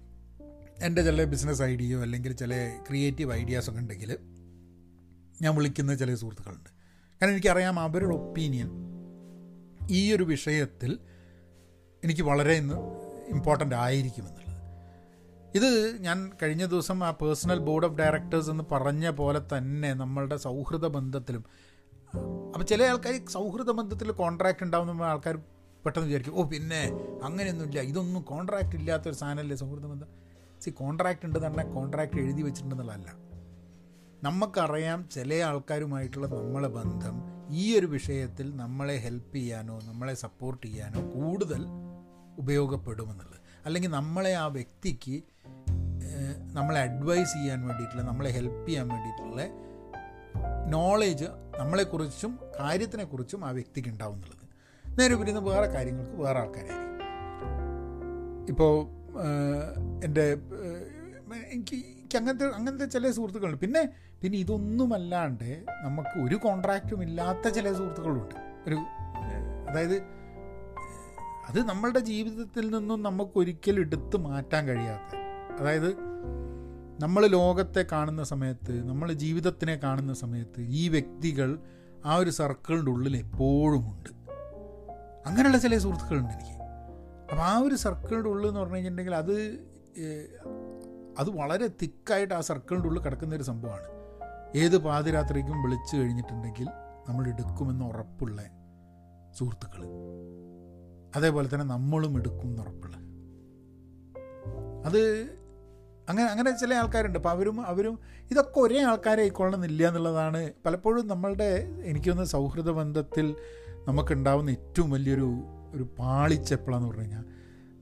എന്റെ 0.82 1.02
ചില 1.02 1.24
ബിസിനസ് 1.24 1.62
ഐഡിയയോ 1.62 2.02
അല്ലെങ്കിൽ 2.02 2.32
ചില 2.32 2.52
ക്രിയേറ്റീവ് 2.88 3.32
ഐഡിയാസ് 3.32 3.70
ഒക്കെ 3.70 3.80
ഉണ്ടെങ്കിൽ 3.80 4.10
ഞാൻ 5.42 5.54
വിളിക്കുന്ന 5.56 5.94
ചില 5.94 6.14
സുഹൃത്തുക്കളുണ്ട്. 6.14 6.70
കാരണം 7.20 7.30
എനിക്കറിയാം 7.30 7.80
അവരുടെ 7.80 8.14
ഒപ്പീനിയൻ 8.14 8.68
ഈ 9.90 10.14
ഒരു 10.14 10.22
വിഷയത്തിൽ 10.22 10.90
എനിക്ക് 12.02 12.22
വളരെ 12.22 12.54
ഇന്ന് 12.54 12.76
ഇമ്പോർട്ടന്റ് 13.28 13.74
ആയിരിക്കുമെന്നുള്ളത് 13.74 14.44
ഇത് 15.54 15.70
ഞാൻ 16.00 16.30
കഴിഞ്ഞ 16.42 16.66
ദിവസം 16.66 17.04
ആ 17.04 17.10
പേഴ്സണൽ 17.10 17.58
ബോർഡ് 17.58 17.86
ഓഫ് 17.86 17.94
ഡയറക്ടേഴ്സ് 17.94 18.50
എന്ന് 18.50 18.64
പറഞ്ഞ 18.72 19.10
പോലെ 19.10 19.40
തന്നെ 19.52 19.94
നമ്മളുടെ 19.94 20.36
സൗഹൃദ 20.36 20.86
ബന്ധത്തിലും 20.86 21.44
അപ്പോൾ 22.54 22.64
ചില 22.64 22.82
ആൾക്കാർ 22.82 23.26
സൗഹൃദ 23.28 23.70
ബന്ധത്തിൽ 23.70 24.12
കോൺട്രാക്റ്റ് 24.12 24.62
ഉണ്ടാവുന്ന 24.62 25.02
ആൾക്കാർ 25.02 25.36
പെട്ടെന്ന് 25.84 26.08
വിചാരിക്കും 26.08 26.34
ഓ 26.34 26.48
പിന്നെ 26.48 26.80
അങ്ങനെയൊന്നുമില്ല 27.22 27.80
ഇതൊന്നും 27.80 28.22
കോൺട്രാക്റ്റ് 28.22 28.76
ഇല്ലാത്തൊരു 28.76 29.14
സാധനമല്ലേ 29.14 29.56
സൗഹൃദ 29.56 29.86
ബന്ധം? 29.86 30.08
സി 30.60 30.70
കോൺട്രാക്റ്റ് 30.70 31.26
ഉണ്ട് 31.26 31.38
പറഞ്ഞാൽ 31.38 31.74
കോൺട്രാക്റ്റ് 31.74 32.20
എഴുതി 32.20 32.42
വെച്ചിട്ടുണ്ടെന്നുള്ളതല്ല. 32.42 33.10
നമുക്കറിയാം 34.22 35.08
ചില 35.12 35.34
ആൾക്കാരുമായിട്ടുള്ള 35.34 36.26
നമ്മളെ 36.26 36.68
ബന്ധം 36.68 37.16
ഈ 37.50 37.78
ഒരു 37.78 37.86
വിഷയത്തിൽ 37.86 38.56
നമ്മളെ 38.56 38.96
ഹെൽപ്പ് 38.96 39.36
ചെയ്യാനോ 39.36 39.80
നമ്മളെ 39.84 40.14
സപ്പോർട്ട് 40.14 40.66
ചെയ്യാനോ 40.66 41.00
കൂടുതൽ 41.14 41.64
ഉപയോഗപ്പെടുമെന്നുള്ളത്. 42.38 43.38
അല്ലെങ്കിൽ 43.64 43.88
നമ്മളെ 43.88 44.34
ആ 44.34 44.46
വ്യക്തിക്ക് 44.46 45.22
നമ്മളെ 46.54 46.80
അഡ്വൈസ് 46.80 47.32
ചെയ്യാൻ 47.32 47.66
വേണ്ടിയിട്ടുള്ള 47.66 48.02
നമ്മളെ 48.02 48.30
ഹെൽപ്പ് 48.30 48.68
ചെയ്യാൻ 48.68 48.88
വേണ്ടിയിട്ടുള്ള 48.88 49.42
നോളേജ് 50.70 51.24
നമ്മളെക്കുറിച്ചും 51.58 52.38
കാര്യത്തിനെക്കുറിച്ചും 52.60 53.44
ആ 53.44 53.50
വ്യക്തിക്ക് 53.50 53.88
ഉണ്ടാവും 53.88 54.14
എന്നുള്ളത് 54.14 54.44
നേരെ 55.00 55.14
വിരുന്ന് 55.14 55.40
വേറെ 55.40 55.66
കാര്യങ്ങൾക്ക് 55.66 56.12
വേറെ 56.12 56.38
ആൾക്കാരായിരിക്കും. 56.38 56.88
ഇപ്പോൾ 58.48 58.97
എന്റെ 60.04 60.36
എനിക്ക് 61.52 61.76
എനിക്ക് 61.76 62.16
അങ്ങനത്തെ 62.18 62.46
അങ്ങനത്തെ 62.46 62.84
ചില 62.84 63.10
സുഹൃത്തുക്കളുണ്ട്. 63.10 63.60
പിന്നെ 63.60 63.88
പിന്നെ 64.22 64.38
ഇതൊന്നുമല്ലാണ്ട് 64.38 65.64
നമുക്ക് 65.82 66.20
ഒരു 66.26 66.36
കോൺട്രാക്റ്റും 66.36 67.02
ഇല്ലാത്ത 67.02 67.48
ചില 67.48 67.72
സുഹൃത്തുക്കളുണ്ട്. 67.72 68.34
ഒരു 68.66 68.74
അതായത് 69.70 69.96
അത് 71.48 71.68
നമ്മളുടെ 71.68 71.98
ജീവിതത്തിൽ 71.98 72.70
നിന്നും 72.70 73.02
നമുക്ക് 73.02 73.38
ഒരിക്കലും 73.38 73.80
എടുത്തു 73.80 74.16
മാറ്റാൻ 74.18 74.68
കഴിയാത്ത. 74.68 75.16
അതായത് 75.60 75.90
നമ്മൾ 77.00 77.26
ലോകത്തെ 77.26 77.84
കാണുന്ന 77.92 78.22
സമയത്ത് 78.22 78.88
നമ്മൾ 78.88 79.12
ജീവിതത്തിനെ 79.12 79.76
കാണുന്ന 79.76 80.14
സമയത്ത് 80.14 80.60
ഈ 80.60 80.88
വ്യക്തികൾ 80.88 81.58
ആ 82.04 82.14
ഒരു 82.16 82.30
സർക്കിളിന്റെ 82.30 82.90
ഉള്ളിൽ 82.90 83.16
എപ്പോഴും 83.16 83.84
ഉണ്ട്. 83.90 84.10
അങ്ങനെയുള്ള 85.26 85.58
ചില 85.58 85.78
സുഹൃത്തുക്കളുണ്ട് 85.78 86.34
എനിക്ക്. 86.34 86.57
അപ്പോൾ 87.30 87.42
ആ 87.42 87.58
ഒരു 87.58 87.74
സർക്കിളിന്റെ 87.74 88.28
ഉള്ളിൽ 88.30 88.48
എന്ന് 88.48 88.60
പറഞ്ഞു 88.60 88.74
കഴിഞ്ഞിട്ടുണ്ടെങ്കിൽ 88.74 89.14
അത് 89.14 89.34
അത് 91.18 91.30
വളരെ 91.30 91.68
തിക്കായിട്ട് 91.82 92.34
ആ 92.34 92.40
സർക്കിളിന്റെ 92.40 92.88
ഉള്ളിൽ 92.88 93.02
കിടക്കുന്ന 93.02 93.34
ഒരു 93.34 93.42
സംഭവമാണ്. 93.42 93.88
ഏത് 94.58 94.78
പാതിരാത്രിക്കും 94.78 95.62
വിളിച്ചു 95.62 95.96
കഴിഞ്ഞിട്ടുണ്ടെങ്കിൽ 95.96 96.66
നമ്മൾ 97.08 97.28
എടുക്കുമെന്ന് 97.28 97.84
ഉറപ്പുള്ള 97.84 98.42
സുഹൃത്തുക്കൾ 99.38 99.82
അതേപോലെ 101.16 101.48
തന്നെ 101.54 101.66
നമ്മളും 101.66 102.16
എടുക്കും 102.16 102.48
എന്ന് 102.48 102.62
ഉറപ്പുള്ള. 102.62 102.96
അത് 104.86 105.00
അങ്ങനെ 106.08 106.28
അങ്ങനെ 106.28 106.58
ചില 106.58 106.74
ആൾക്കാരുണ്ട്. 106.74 107.18
അപ്പോൾ 107.18 107.28
അവരും 107.28 107.66
അവരും 107.66 107.98
ഇതൊക്കെ 108.30 108.60
ഒരേ 108.60 108.82
ആൾക്കാരെ 108.82 109.20
ആയിക്കൊള്ളണമെന്നില്ല 109.20 109.88
എന്നുള്ളതാണ് 109.88 110.52
പലപ്പോഴും 110.66 111.06
നമ്മളുടെ 111.06 111.68
എനിക്കൊന്ന് 111.84 112.24
സൗഹൃദ 112.24 112.70
ബന്ധത്തിൽ 112.70 113.34
നമുക്കുണ്ടാവുന്ന 113.84 114.50
ഏറ്റവും 114.50 114.90
വലിയൊരു 114.90 115.34
ഒരു 115.74 115.88
പാളിച്ച 115.98 116.52
എപ്പോഴാന്ന് 116.52 116.88
പറഞ്ഞു 116.88 117.02
കഴിഞ്ഞാൽ 117.02 117.24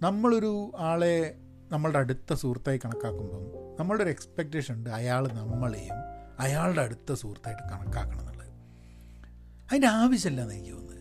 നമ്മളൊരു 0.03 0.73
ആളെ 0.79 1.35
നമ്മളുടെ 1.71 1.99
അടുത്ത 1.99 2.35
സുഹൃത്തായി 2.35 2.79
കണക്കാക്കുമ്പം 2.79 3.77
നമ്മളുടെ 3.81 4.03
ഒരു 4.03 4.11
എക്സ്പെക്റ്റേഷൻ 4.11 4.75
ഉണ്ട് 4.75 4.91
അയാൾ 4.91 5.29
നമ്മളെയും 5.29 5.95
അയാളുടെ 6.39 6.83
അടുത്ത 6.83 7.13
സുഹൃത്തായിട്ട് 7.13 7.63
കണക്കാക്കണം 7.63 8.21
എന്നുള്ളത്. 8.21 8.47
അതിന്റെ 9.65 9.89
ആവശ്യമില്ല 9.89 10.41
എന്ന് 10.41 10.55
എനിക്ക് 10.55 10.73
തോന്നുന്നത്. 10.73 10.97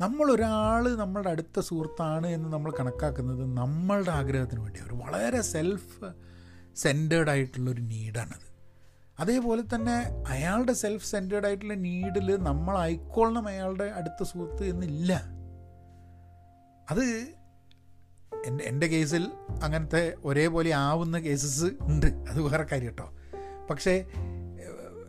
നമ്മളൊരാൾ 0.00 0.96
നമ്മളുടെ 0.96 1.30
അടുത്ത 1.30 1.60
സുഹൃത്താണ് 1.60 2.26
എന്ന് 2.26 2.48
നമ്മൾ 2.48 2.72
കണക്കാക്കുന്നത് 2.80 3.56
നമ്മളുടെ 3.56 4.10
ആഗ്രഹത്തിന് 4.10 4.60
വേണ്ടിയാണ്. 4.60 4.92
ഒരു 4.92 4.94
വളരെ 4.96 5.40
സെൽഫ് 5.40 6.12
സെന്റേഡ് 6.76 7.28
ആയിട്ടുള്ളൊരു 7.28 7.80
നീഡാണത് 7.80 8.52
അതേപോലെ 9.18 9.62
തന്നെ 9.74 10.24
അയാളുടെ 10.28 10.72
സെൽഫ് 10.72 11.10
സെന്റേഡ് 11.10 11.44
ആയിട്ടുള്ള 11.44 11.74
നീഡിൽ 11.74 12.36
നമ്മളായിക്കൊള്ളണം 12.36 13.48
അയാളുടെ 13.48 13.84
അടുത്ത 13.84 14.22
സുഹൃത്ത് 14.22 14.64
എന്നില്ല. 14.64 15.41
അത് 16.92 17.26
എന്റെ 18.46 18.64
എന്റെ 18.64 18.86
കേസിൽ 18.86 19.32
അങ്ങനത്തെ 19.62 20.14
ഒരേപോലെ 20.24 20.72
ആവുന്ന 20.72 21.18
കേസസ് 21.18 21.64
ഉണ്ട്. 21.80 22.06
അത് 22.06 22.42
വേറെ 22.42 22.62
കാര്യം 22.62 22.86
കേട്ടോ. 22.86 23.12
പക്ഷേ 23.70 24.04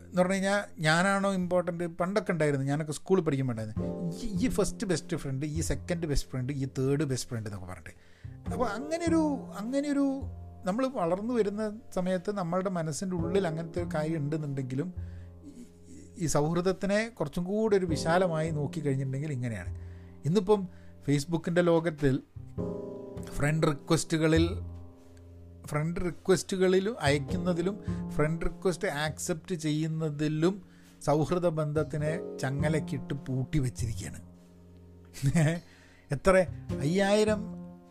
എന്ന് 0.06 0.18
പറഞ്ഞു 0.18 0.32
കഴിഞ്ഞാൽ 0.32 0.62
ഞാനാണോ 0.78 1.32
ഇമ്പോർട്ടന്റ് 1.32 1.86
പണ്ടൊക്കെ 1.86 2.32
ഉണ്ടായിരുന്നു. 2.32 2.66
ഞാനൊക്കെ 2.66 2.92
സ്കൂളിൽ 2.92 3.22
പഠിക്കുമ്പോൾ 3.22 3.52
ഉണ്ടായിരുന്നു. 3.52 4.12
ഈ- 4.22 4.48
ഫസ്റ്റ് 4.48 4.86
ബെസ്റ്റ് 4.86 5.16
ഫ്രണ്ട് 5.16 5.46
ഈ 5.46 5.60
സെക്കൻഡ് 5.60 6.06
ബെസ്റ്റ് 6.06 6.30
ഫ്രണ്ട് 6.30 6.52
ഈ 6.52 6.64
തേർഡ് 6.64 7.04
ബെസ്റ്റ് 7.04 7.28
ഫ്രണ്ട് 7.28 7.50
എന്നൊക്കെ 7.50 7.72
പറഞ്ഞിട്ട്. 7.72 7.90
അപ്പോൾ 8.50 8.68
അങ്ങനെയൊരു 8.68 9.52
അങ്ങനെയൊരു 9.58 10.20
നമ്മൾ 10.64 10.86
വളർന്നു 10.86 11.34
വരുന്ന 11.34 11.78
സമയത്ത് 11.94 12.36
നമ്മളുടെ 12.36 12.70
മനസ്സിന്റെ 12.70 13.16
ഉള്ളിൽ 13.16 13.46
അങ്ങനത്തെ 13.46 13.82
ഒരു 13.82 13.88
കാര്യം 13.94 14.16
ഉണ്ടെന്നുണ്ടെങ്കിലും 14.16 14.94
ഈ- 16.18 16.26
സൗഹൃദത്തിനെ 16.26 17.08
കുറച്ചും 17.08 17.44
കൂടി 17.44 17.76
ഒരു 17.76 17.86
വിശാലമായി 17.86 18.50
നോക്കി 18.50 18.80
കഴിഞ്ഞിട്ടുണ്ടെങ്കിൽ 18.80 19.32
ഇങ്ങനെയാണ്. 19.32 19.78
ഇന്നിപ്പം 20.24 20.68
ഫേസ്ബുക്കിന്റെ 21.06 21.62
ലോകത്തിൽ 21.62 22.22
ഫ്രണ്ട് 23.32 23.66
റിക്വസ്റ്റുകളിൽ 23.66 24.48
ഫ്രണ്ട് 25.66 26.00
റിക്വസ്റ്റുകളിലും 26.00 27.00
അയക്കുന്നതിലും 27.00 27.76
ഫ്രണ്ട് 28.10 28.44
റിക്വസ്റ്റ് 28.44 28.88
ആക്സെപ്റ്റ് 28.88 29.54
ചെയ്യുന്നതിലും 29.54 30.68
സൗഹൃദ 31.02 31.48
ബന്ധത്തിനെ 31.48 32.38
ചങ്ങലക്കിട്ട് 32.38 33.14
പൂട്ടി 33.14 33.58
വെച്ചിരിക്കുകയാണ് 33.58 34.20
എത്ര? 36.10 36.46
അയ്യായിരം 36.80 37.40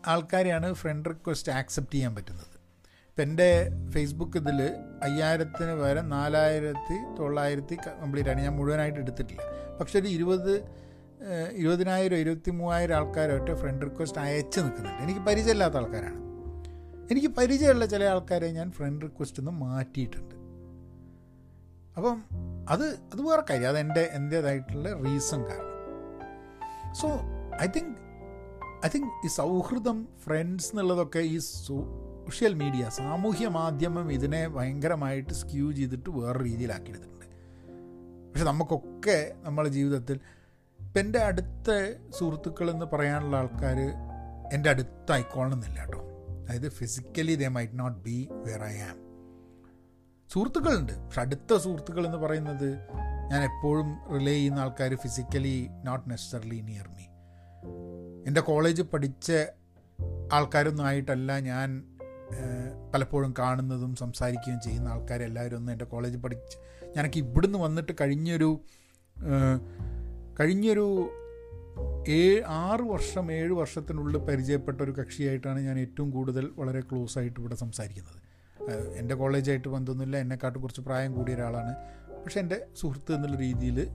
ആൾക്കാരെയാണ് 0.06 0.72
ഫ്രണ്ട് 0.72 1.08
റിക്വസ്റ്റ് 1.08 1.52
ആക്സെപ്റ്റ് 1.52 1.94
ചെയ്യാൻ 1.94 2.14
പറ്റുന്നത്. 2.14 2.54
ഇപ്പം 3.08 3.22
എന്റെ 3.22 3.68
ഫേസ്ബുക്ക് 3.90 4.36
ഇതിൽ 4.36 4.62
അയ്യായിരത്തിന് 5.02 5.72
പകരം 5.72 6.08
നാലായിരത്തി 6.08 6.96
തൊള്ളായിരത്തി 7.18 7.74
കംപ്ലീറ്റ് 7.74 8.30
ആണ്. 8.30 8.40
ഞാൻ 8.40 8.56
മുഴുവനായിട്ട് 8.56 9.00
എടുത്തിട്ടില്ല. 9.00 9.42
പക്ഷെ 9.80 9.98
ഒരു 9.98 10.08
ഇരുപത് 10.08 10.83
ഇരുപതിനായിരം 11.52 12.16
ഇരുപത്തി 12.16 12.50
മൂവായിരം 12.50 12.96
ആൾക്കാരൊക്കെ 12.96 13.54
ഫ്രണ്ട് 13.54 13.86
റിക്വസ്റ്റ് 13.86 14.18
അയച്ച് 14.18 14.60
നിൽക്കുന്നുണ്ട്. 14.60 15.02
എനിക്ക് 15.02 15.20
പരിചയമില്ലാത്ത 15.20 15.74
ആൾക്കാരാണ്. 15.74 16.24
എനിക്ക് 17.10 17.28
പരിചയമുള്ള 17.28 17.86
ചില 17.86 18.04
ആൾക്കാരെ 18.04 18.50
ഞാൻ 18.50 18.70
ഫ്രണ്ട് 18.70 19.04
റിക്വസ്റ്റ് 19.04 19.40
നിന്ന് 19.40 19.52
മാറ്റിയിട്ടുണ്ട്. 19.52 20.34
അപ്പം 21.96 22.24
അത് 22.68 22.86
അത് 22.86 23.22
വേറെ 23.22 23.42
കാര്യം. 23.50 23.68
അത് 23.68 23.78
എന്റെ 23.78 24.10
എന്റേതായിട്ടുള്ള 24.12 24.92
റീസൺ 24.92 25.44
കാരണം. 25.44 25.74
So 26.94 27.08
I 27.62 27.66
think 27.66 27.96
I 28.86 28.88
think 28.94 29.26
ഈ 29.26 29.28
സൗഹൃദം 29.28 30.08
ഫ്രണ്ട്സ് 30.24 30.68
എന്നുള്ളതൊക്കെ 30.68 31.18
ഈ 31.18 31.38
സോഷ്യൽ 31.38 32.54
മീഡിയ 32.54 32.88
സാമൂഹ്യ 32.88 33.48
മാധ്യമം 33.48 34.12
ഇതിനെ 34.12 34.48
ഭയങ്കരമായിട്ട് 34.48 35.34
സ്ക്യൂ 35.34 35.72
ചെയ്തിട്ട് 35.72 36.10
വേറെ 36.10 36.44
രീതിയിലാക്കിയെടുത്തിട്ടുണ്ട്. 36.44 37.26
പക്ഷെ 38.30 38.44
നമുക്കൊക്കെ 38.44 39.32
നമ്മുടെ 39.42 39.68
ജീവിതത്തിൽ 39.68 40.20
ഇപ്പം 40.94 41.06
എന്റെ 41.06 41.18
അടുത്ത 41.18 41.70
സുഹൃത്തുക്കൾ 42.18 42.70
എന്ന് 42.70 42.86
പറയാനുള്ള 42.86 43.36
ആൾക്കാർ 43.36 43.78
എന്റെ 44.52 44.70
അടുത്തായിക്കോളണമെന്നില്ല 44.70 45.80
കേട്ടോ. 45.80 46.00
അതായത് 46.42 46.68
physically 46.68 47.34
they 47.34 47.48
might 47.48 47.78
not 47.78 47.98
be 47.98 48.28
where 48.30 48.62
I 48.64 48.76
am 48.78 48.98
സുഹൃത്തുക്കളുണ്ട്. 50.32 50.92
പക്ഷെ 50.92 51.20
അടുത്ത 51.20 51.56
സുഹൃത്തുക്കൾ 51.56 52.06
എന്ന് 52.06 52.18
പറയുന്നത് 52.18 52.68
ഞാൻ 53.30 53.42
എപ്പോഴും 53.42 53.88
റിലേ 54.14 54.32
ചെയ്യുന്ന 54.32 54.60
ആൾക്കാർ 54.60 54.94
physically 54.94 55.68
not 55.84 56.10
necessarily 56.10 56.60
near 56.60 56.88
me 56.88 57.06
എന്റെ 58.26 58.40
കോളേജ് 58.40 58.82
പഠിച്ച 58.82 59.32
ആൾക്കാരൊന്നും 60.32 60.86
ആയിട്ടല്ല 60.86 61.40
ഞാൻ 61.40 61.84
പലപ്പോഴും 62.94 63.34
കാണുന്നതും 63.38 63.96
സംസാരിക്കുകയും 63.96 64.60
ചെയ്യുന്ന 64.60 64.88
ആൾക്കാരെല്ലാവരും 64.88 65.56
ഒന്നും 65.56 65.72
എന്റെ 65.72 65.84
കോളേജ് 65.84 66.18
പഠിച്ച് 66.18 66.58
ഞാനൊക്കെ 66.96 67.18
ഇവിടുന്ന് 67.18 67.58
വന്നിട്ട് 67.58 67.92
കഴിഞ്ഞൊരു 68.00 68.60
കഴിഞ്ഞൊരു 70.40 71.10
ഏഴ് 72.08 72.42
ആറ് 72.46 72.80
വർഷം 72.80 73.32
ഏഴ് 73.32 73.52
വർഷത്തിനുള്ളിൽ 73.52 74.18
പരിചയപ്പെട്ട 74.18 74.80
ഒരു 74.80 74.90
കക്ഷിയായിട്ടാണ് 74.90 75.60
ഞാൻ 75.60 75.78
ഏറ്റവും 75.78 76.10
കൂടുതൽ 76.10 76.50
വളരെ 76.56 76.80
ക്ലോസ് 76.80 77.18
ആയിട്ട് 77.18 77.40
ഇവിടെ 77.40 77.54
സംസാരിക്കുന്നത്. 77.54 78.20
എന്റെ 78.98 79.14
കോളേജായിട്ട് 79.14 79.68
ബന്ധമൊന്നുമില്ല. 79.68 80.16
എന്നെക്കാട്ട് 80.16 80.58
കുറച്ച് 80.58 80.80
പ്രായം 80.80 81.12
കൂടിയ 81.12 81.34
ഒരാളാണ്. 81.34 81.74
പക്ഷെ 82.24 82.40
എന്റെ 82.40 82.66
സുഹൃത്ത് 82.76 83.14
എന്നുള്ള 83.14 83.36
രീതിയിൽ 83.36 83.88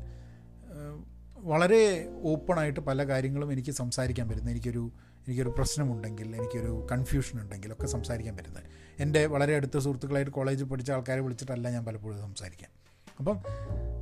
വളരെ 1.37 2.09
ഓപ്പണായിട്ട് 2.23 2.79
പല 2.79 3.03
കാര്യങ്ങളും 3.03 3.51
എനിക്ക് 3.51 3.71
സംസാരിക്കാൻ 3.71 4.29
പറ്റുന്നത്. 4.29 4.51
എനിക്കൊരു 4.51 4.91
എനിക്കൊരു 5.27 5.49
പ്രശ്നമുണ്ടെങ്കിൽ 5.49 6.35
എനിക്കൊരു 6.35 6.87
കൺഫ്യൂഷൻ 6.91 7.41
ഉണ്ടെങ്കിൽ 7.41 7.73
ഒക്കെ 7.73 7.85
സംസാരിക്കാൻ 7.85 8.37
പറ്റുന്നത്. 8.37 8.63
എന്റെ 8.99 9.25
വളരെ 9.25 9.55
അടുത്ത 9.55 9.77
സുഹൃത്തുക്കളായിട്ട് 9.77 10.31
കോളേജിൽ 10.31 10.65
പഠിച്ച 10.65 10.91
ആൾക്കാരെ 10.91 11.21
വിളിച്ചിട്ടല്ല 11.21 11.69
ഞാൻ 11.69 11.85
പലപ്പോഴും 11.85 12.19
സംസാരിക്കാം 12.19 12.88
അപ്പം 13.19 13.43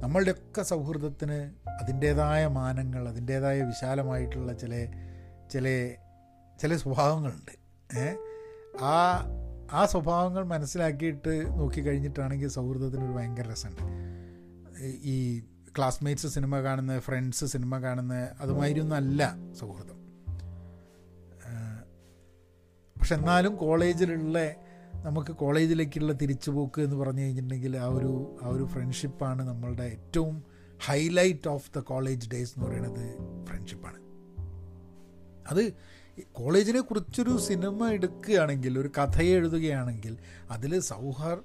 നമ്മളുടെയൊക്കെ 0.01 0.61
സൗഹൃദത്തിന് 0.61 1.51
അതിന്റേതായ 1.69 2.47
മാനങ്ങൾ 2.47 3.09
അതിന്റേതായ 3.09 3.61
വിശാലമായിട്ടുള്ള 3.61 4.53
ചില 4.53 4.87
ചില 5.51 5.91
ചില 6.61 6.75
സ്വഭാവങ്ങളുണ്ട്. 6.75 7.51
ആ 8.83 9.25
ആ 9.71 9.85
സ്വഭാവങ്ങൾ 9.85 10.43
മനസ്സിലാക്കിയിട്ട് 10.43 11.59
നോക്കിക്കഴിഞ്ഞിട്ടാണെങ്കിൽ 11.59 12.47
സൗഹൃദത്തിന് 12.47 13.05
ഒരു 13.05 13.11
ഭയങ്കര 13.11 13.51
രസമുണ്ട്. 13.51 13.83
ഈ 14.85 15.39
ക്ലാസ്മേറ്റ്സ് 15.77 16.27
സിനിമ 16.27 16.61
കാണുന്ന 16.61 16.99
ഫ്രണ്ട്സ് 16.99 17.45
സിനിമ 17.45 17.77
കാണുന്ന 17.77 18.27
അതുമാതിരിയൊന്നും 18.41 18.95
അല്ല 18.95 19.35
സൗഹൃദം 19.53 19.97
പക്ഷെ 22.95 23.15
എന്നാലും 23.15 23.55
കോളേജിലുള്ള 23.55 24.51
നമുക്ക് 25.03 25.31
കോളേജിലേക്കുള്ള 25.31 26.13
തിരിച്ചുപോക്ക് 26.13 26.81
എന്ന് 26.81 26.95
പറഞ്ഞു 26.95 27.21
കഴിഞ്ഞിട്ടുണ്ടെങ്കിൽ 27.21 27.77
ആ 27.77 27.85
ഒരു 27.85 28.37
ആ 28.43 28.47
ഒരു 28.47 28.63
ഫ്രണ്ട്ഷിപ്പാണ് 28.63 29.47
നമ്മളുടെ 29.47 29.83
ഏറ്റവും 29.83 30.43
highlight 30.85 31.47
of 31.47 31.71
the 31.75 31.79
college 31.79 32.29
days 32.29 32.53
എന്ന് 32.57 32.67
പറയുന്നത് 32.67 33.17
ഫ്രണ്ട്ഷിപ്പാണ് 33.45 33.99
അത് 35.47 35.73
കോളേജിനെ 36.31 36.79
കുറിച്ചൊരു 36.79 37.37
സിനിമ 37.37 37.89
എടുക്കുകയാണെങ്കിൽ 37.89 38.79
ഒരു 38.79 38.91
കഥ 38.97 39.21
എഴുതുകയാണെങ്കിൽ 39.21 40.17
അതിൽ 40.51 40.79
സൗഹാർ 40.79 41.41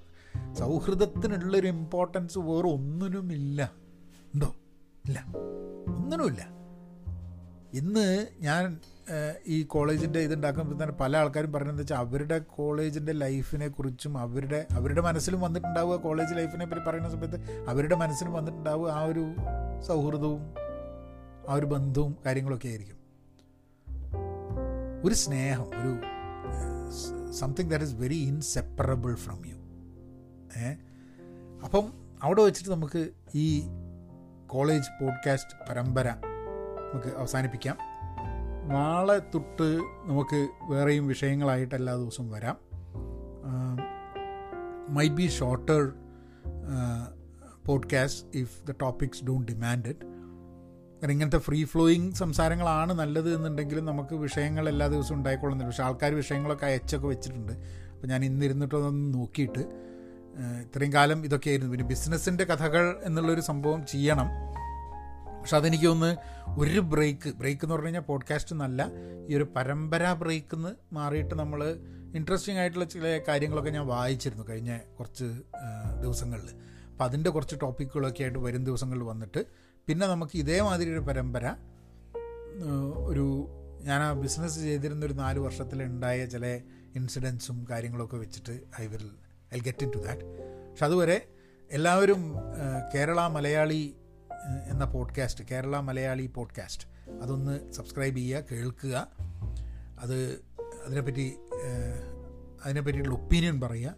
സൗഹൃദത്തിനുള്ളൊരു 0.53 1.67
ഇമ്പോർട്ടൻസ് 1.67 2.39
വേറെ 2.39 2.67
ഒന്നിനുമില്ല 2.67 3.73
ഉണ്ടോ? 4.33 4.55
ഇല്ല. 5.05 5.25
ഒന്നിനുമില്ല 5.87 6.49
ഇന്ന് 7.73 8.27
ഞാൻ 8.39 8.79
ഈ 9.47 9.63
കോളേജിന്റെ 9.63 10.19
ഇതുണ്ടാക്കുമ്പോൾ 10.19 10.83
തന്നെ 10.83 10.95
പല 10.95 11.17
ആൾക്കാരും 11.17 11.53
പറയുന്നത് 11.53 11.81
വെച്ചാൽ 11.81 11.97
അവരുടെ 11.97 12.39
കോളേജിന്റെ 12.39 13.11
ലൈഫിനെ 13.11 13.67
കുറിച്ചും 13.67 14.17
അവരുടെ 14.17 14.65
അവരുടെ 14.71 15.01
മനസ്സിലും 15.01 15.41
വന്നിട്ടുണ്ടാവുക 15.41 15.95
കോളേജ് 15.95 16.35
ലൈഫിനെ 16.35 16.65
പറ്റി 16.65 16.81
പറയുന്ന 16.81 17.09
സമയത്ത് 17.09 17.65
അവരുടെ 17.69 17.95
മനസ്സിലും 17.95 18.33
വന്നിട്ടുണ്ടാവുക 18.33 18.89
ആ 18.91 19.03
ഒരു 19.03 19.35
സൗഹൃദവും 19.81 20.41
ആ 21.49 21.53
ഒരു 21.53 21.65
ബന്ധവും 21.65 22.17
കാര്യങ്ങളൊക്കെ 22.25 22.67
ആയിരിക്കും. 22.67 22.97
ഒരു 25.05 25.13
സ്നേഹം 25.13 25.67
ഒരു 25.67 25.99
something 27.31 27.71
that 27.71 27.85
is 27.85 27.93
very 27.93 28.15
inseparable 28.15 29.15
from 29.15 29.45
you 29.45 29.55
uh 30.59 30.73
അപ്പം 31.63 31.93
അവിടെ 32.23 32.41
വെച്ചിട്ട് 32.41 32.69
നമുക്ക് 32.69 33.09
ഈ 33.35 33.63
കോളേജ് 34.47 35.03
പോഡ്കാസ്റ്റ് 35.03 35.69
പരമ്പര 35.69 36.09
നമുക്ക് 36.93 37.17
അവസാനിപ്പിക്കാം. 37.17 37.92
നാളെ 38.67 39.19
തൊട്ട് 39.19 39.77
നമുക്ക് 40.05 40.47
വേറെയും 40.69 41.07
വിഷയങ്ങളായിട്ട് 41.07 41.75
എല്ലാ 41.75 41.95
ദിവസവും 41.95 42.31
വരാം. 42.31 42.57
Might 44.89 45.15
be 45.15 45.27
shorter 45.27 45.91
podcast 47.65 48.37
if 48.37 48.67
the 48.67 48.73
topics 48.81 49.25
don't 49.25 49.51
demand 49.51 49.89
it 49.89 49.99
കാരണം 50.01 51.11
ഇങ്ങനത്തെ 51.11 51.37
ഫ്രീ 51.37 51.63
ഫ്ലോയിങ് 51.63 52.11
സംസാരങ്ങളാണ് 52.11 52.93
നല്ലത് 52.93 53.35
എന്നുണ്ടെങ്കിലും 53.35 53.85
നമുക്ക് 53.85 54.15
വിഷയങ്ങൾ 54.15 54.69
എല്ലാ 54.69 54.87
ദിവസവും 54.87 55.17
ഉണ്ടായിക്കൊള്ളുന്നില്ല. 55.17 55.69
പക്ഷേ 55.69 55.83
ആൾക്കാർ 55.83 56.15
വിഷയങ്ങളൊക്കെ 56.15 56.65
അയച്ചൊക്കെ 56.65 57.07
വെച്ചിട്ടുണ്ട്. 57.07 57.53
അപ്പോൾ 57.91 58.07
ഞാൻ 58.07 58.25
ഇന്നിരുന്നിട്ടൊന്ന് 58.25 59.13
നോക്കിയിട്ട് 59.13 59.59
ഇത്രയും 60.61 60.93
കാലം 60.93 61.25
ഇതൊക്കെയായിരുന്നു. 61.25 61.71
പിന്നെ 61.71 61.87
ബിസിനസ്സിന്റെ 61.87 62.43
കഥകൾ 62.43 63.01
എന്നുള്ളൊരു 63.03 63.41
സംഭവം 63.41 63.85
ചെയ്യണം. 63.85 64.42
പക്ഷെ 65.43 65.57
അതെനിക്ക് 65.57 65.85
ഒന്ന് 65.85 66.09
ഒരു 66.57 66.79
ബ്രേക്ക് 66.79 67.29
ബ്രേക്ക് 67.29 67.65
എന്ന് 67.65 67.75
പറഞ്ഞു 67.75 67.85
കഴിഞ്ഞാൽ 67.85 68.01
പോഡ്കാസ്റ്റ് 68.01 68.53
എന്നല്ല 68.53 68.81
ഈ 69.29 69.35
ഒരു 69.35 69.43
പരമ്പര 69.55 70.13
ബ്രേക്ക് 70.13 70.55
എന്ന് 70.55 70.75
മാറിയിട്ട് 70.93 71.35
നമ്മൾ 71.35 71.61
ഇൻട്രസ്റ്റിംഗ് 72.15 72.59
ആയിട്ടുള്ള 72.59 72.85
ചില 72.85 73.21
കാര്യങ്ങളൊക്കെ 73.27 73.69
ഞാൻ 73.69 73.87
വായിച്ചിരുന്നു 73.87 74.45
കഴിഞ്ഞ 74.49 74.77
കുറച്ച് 74.99 75.23
ദിവസങ്ങളിൽ. 76.01 76.49
അപ്പോൾ 76.91 77.03
അതിന്റെ 77.03 77.29
കുറച്ച് 77.29 77.55
ടോപ്പിക്കുകളൊക്കെ 77.61 78.23
ആയിട്ട് 78.23 78.39
വരും 78.39 78.63
ദിവസങ്ങളിൽ 78.63 79.03
വന്നിട്ട് 79.03 79.45
പിന്നെ 79.87 80.07
നമുക്ക് 80.07 80.37
ഇതേമാതിരി 80.37 80.89
ഒരു 80.89 80.99
പരമ്പര 80.99 81.45
ഒരു 83.03 83.25
ഞാൻ 83.81 84.01
ആ 84.01 84.13
ബിസിനസ് 84.13 84.59
ചെയ്തിരുന്ന 84.59 85.05
ഒരു 85.05 85.13
നാല് 85.13 85.39
വർഷത്തിൽ 85.39 85.83
ഉണ്ടായ 85.83 86.25
ചില 86.25 86.45
ഇൻസിഡൻസും 86.95 87.67
കാര്യങ്ങളൊക്കെ 87.69 88.15
വെച്ചിട്ട് 88.15 88.61
I 88.81 88.87
will 88.87 89.07
I 89.55 89.59
get 89.59 89.83
into 89.91 89.97
that 89.97 90.25
പക്ഷെ 90.69 90.85
അതുവരെ 90.85 91.27
എല്ലാവരും 91.71 92.21
കേരള 92.93 93.27
മലയാളി 93.27 93.95
എന്ന 94.69 94.85
പോഡ്കാസ്റ്റ് 94.85 95.45
കേരള 95.51 95.79
മലയാളി 95.79 96.25
പോഡ്കാസ്റ്റ് 96.27 97.11
അതൊന്ന് 97.21 97.71
സബ്സ്ക്രൈബ് 97.71 98.17
ചെയ്യുക 98.17 98.43
കേൾക്കുക. 98.51 99.07
അത് 99.99 100.45
അതിനെപ്പറ്റി 100.85 101.35
അതിനെപ്പറ്റിയുള്ള 102.65 103.13
ഒപ്പീനിയൻ 103.13 103.61
പറയുക. 103.61 103.95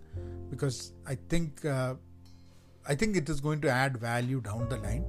Because 0.50 0.92
I 1.12 1.16
think 1.34 1.68
I 2.92 2.96
think 2.96 3.18
it 3.18 3.32
is 3.32 3.44
going 3.44 3.64
to 3.64 3.68
add 3.68 4.04
value 4.04 4.40
down 4.40 4.70
the 4.70 4.74
line 4.74 5.04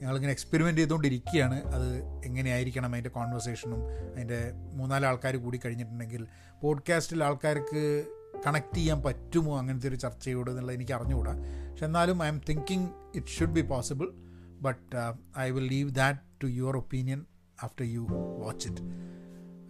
ഞങ്ങളിങ്ങനെ 0.00 0.32
എക്സ്പെരിമെന്റ് 0.32 0.80
ചെയ്തുകൊണ്ടിരിക്കുകയാണ്. 0.80 1.64
അത് 1.64 1.96
എങ്ങനെയായിരിക്കണം 2.24 2.92
അതിന്റെ 2.92 3.10
കോൺവെർസേഷനും 3.10 3.88
അതിന്റെ 4.14 4.52
മൂന്നാൽ 4.74 5.06
ആൾക്കാർ 5.06 5.36
കൂടി 5.36 5.60
കഴിഞ്ഞിട്ടുണ്ടെങ്കിൽ 5.64 6.26
പോഡ്കാസ്റ്റിൽ 6.62 7.24
ആൾക്കാർക്ക് 7.24 8.04
കണക്ട് 8.46 8.76
ചെയ്യാൻ 8.76 9.02
പറ്റുമോ? 9.02 9.58
അങ്ങനത്തെ 9.58 9.88
ഒരു 9.88 9.96
ചർച്ചയോട് 9.96 10.50
എന്നുള്ളത് 10.50 10.76
എനിക്ക് 10.76 10.92
അറിഞ്ഞുകൂടാ. 10.92 11.34
പക്ഷെ 11.70 11.84
എന്നാലും 11.84 12.24
I'm 12.28 12.40
thinking 12.48 12.88
it 13.14 13.26
should 13.26 13.50
be 13.50 13.60
possible 13.60 14.12
but 14.60 14.96
I 15.38 15.50
will 15.50 15.68
leave 15.68 15.90
that 15.90 16.18
to 16.42 16.46
your 16.46 16.76
opinion 16.76 17.20
after 17.62 17.84
you 17.84 18.04
watch 18.38 18.66
it 18.68 18.82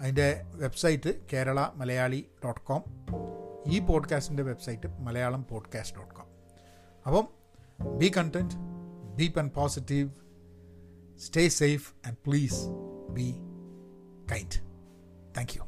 അതിന്റെ 0.01 0.29
website 0.55 1.13
Kerala 1.33 1.61
Malayali 1.75 2.27
dot 2.45 2.61
com 2.61 2.83
ഈ 3.67 3.79
പോഡ്കാസ്റ്റിന്റെ 3.81 4.43
website 4.43 4.91
Malayalam 4.99 5.45
podcast 5.49 5.97
dot 5.97 6.15
com 6.15 6.29
അപ്പം 7.07 7.27
be 7.99 8.11
content 8.17 8.57
deep 9.19 9.37
and 9.37 9.53
positive. 9.53 10.11
Stay 11.19 11.49
safe 11.51 11.93
and 12.05 12.23
please 12.23 12.69
be 13.13 13.35
kind. 14.29 14.61
Thank 15.35 15.57
you. 15.57 15.68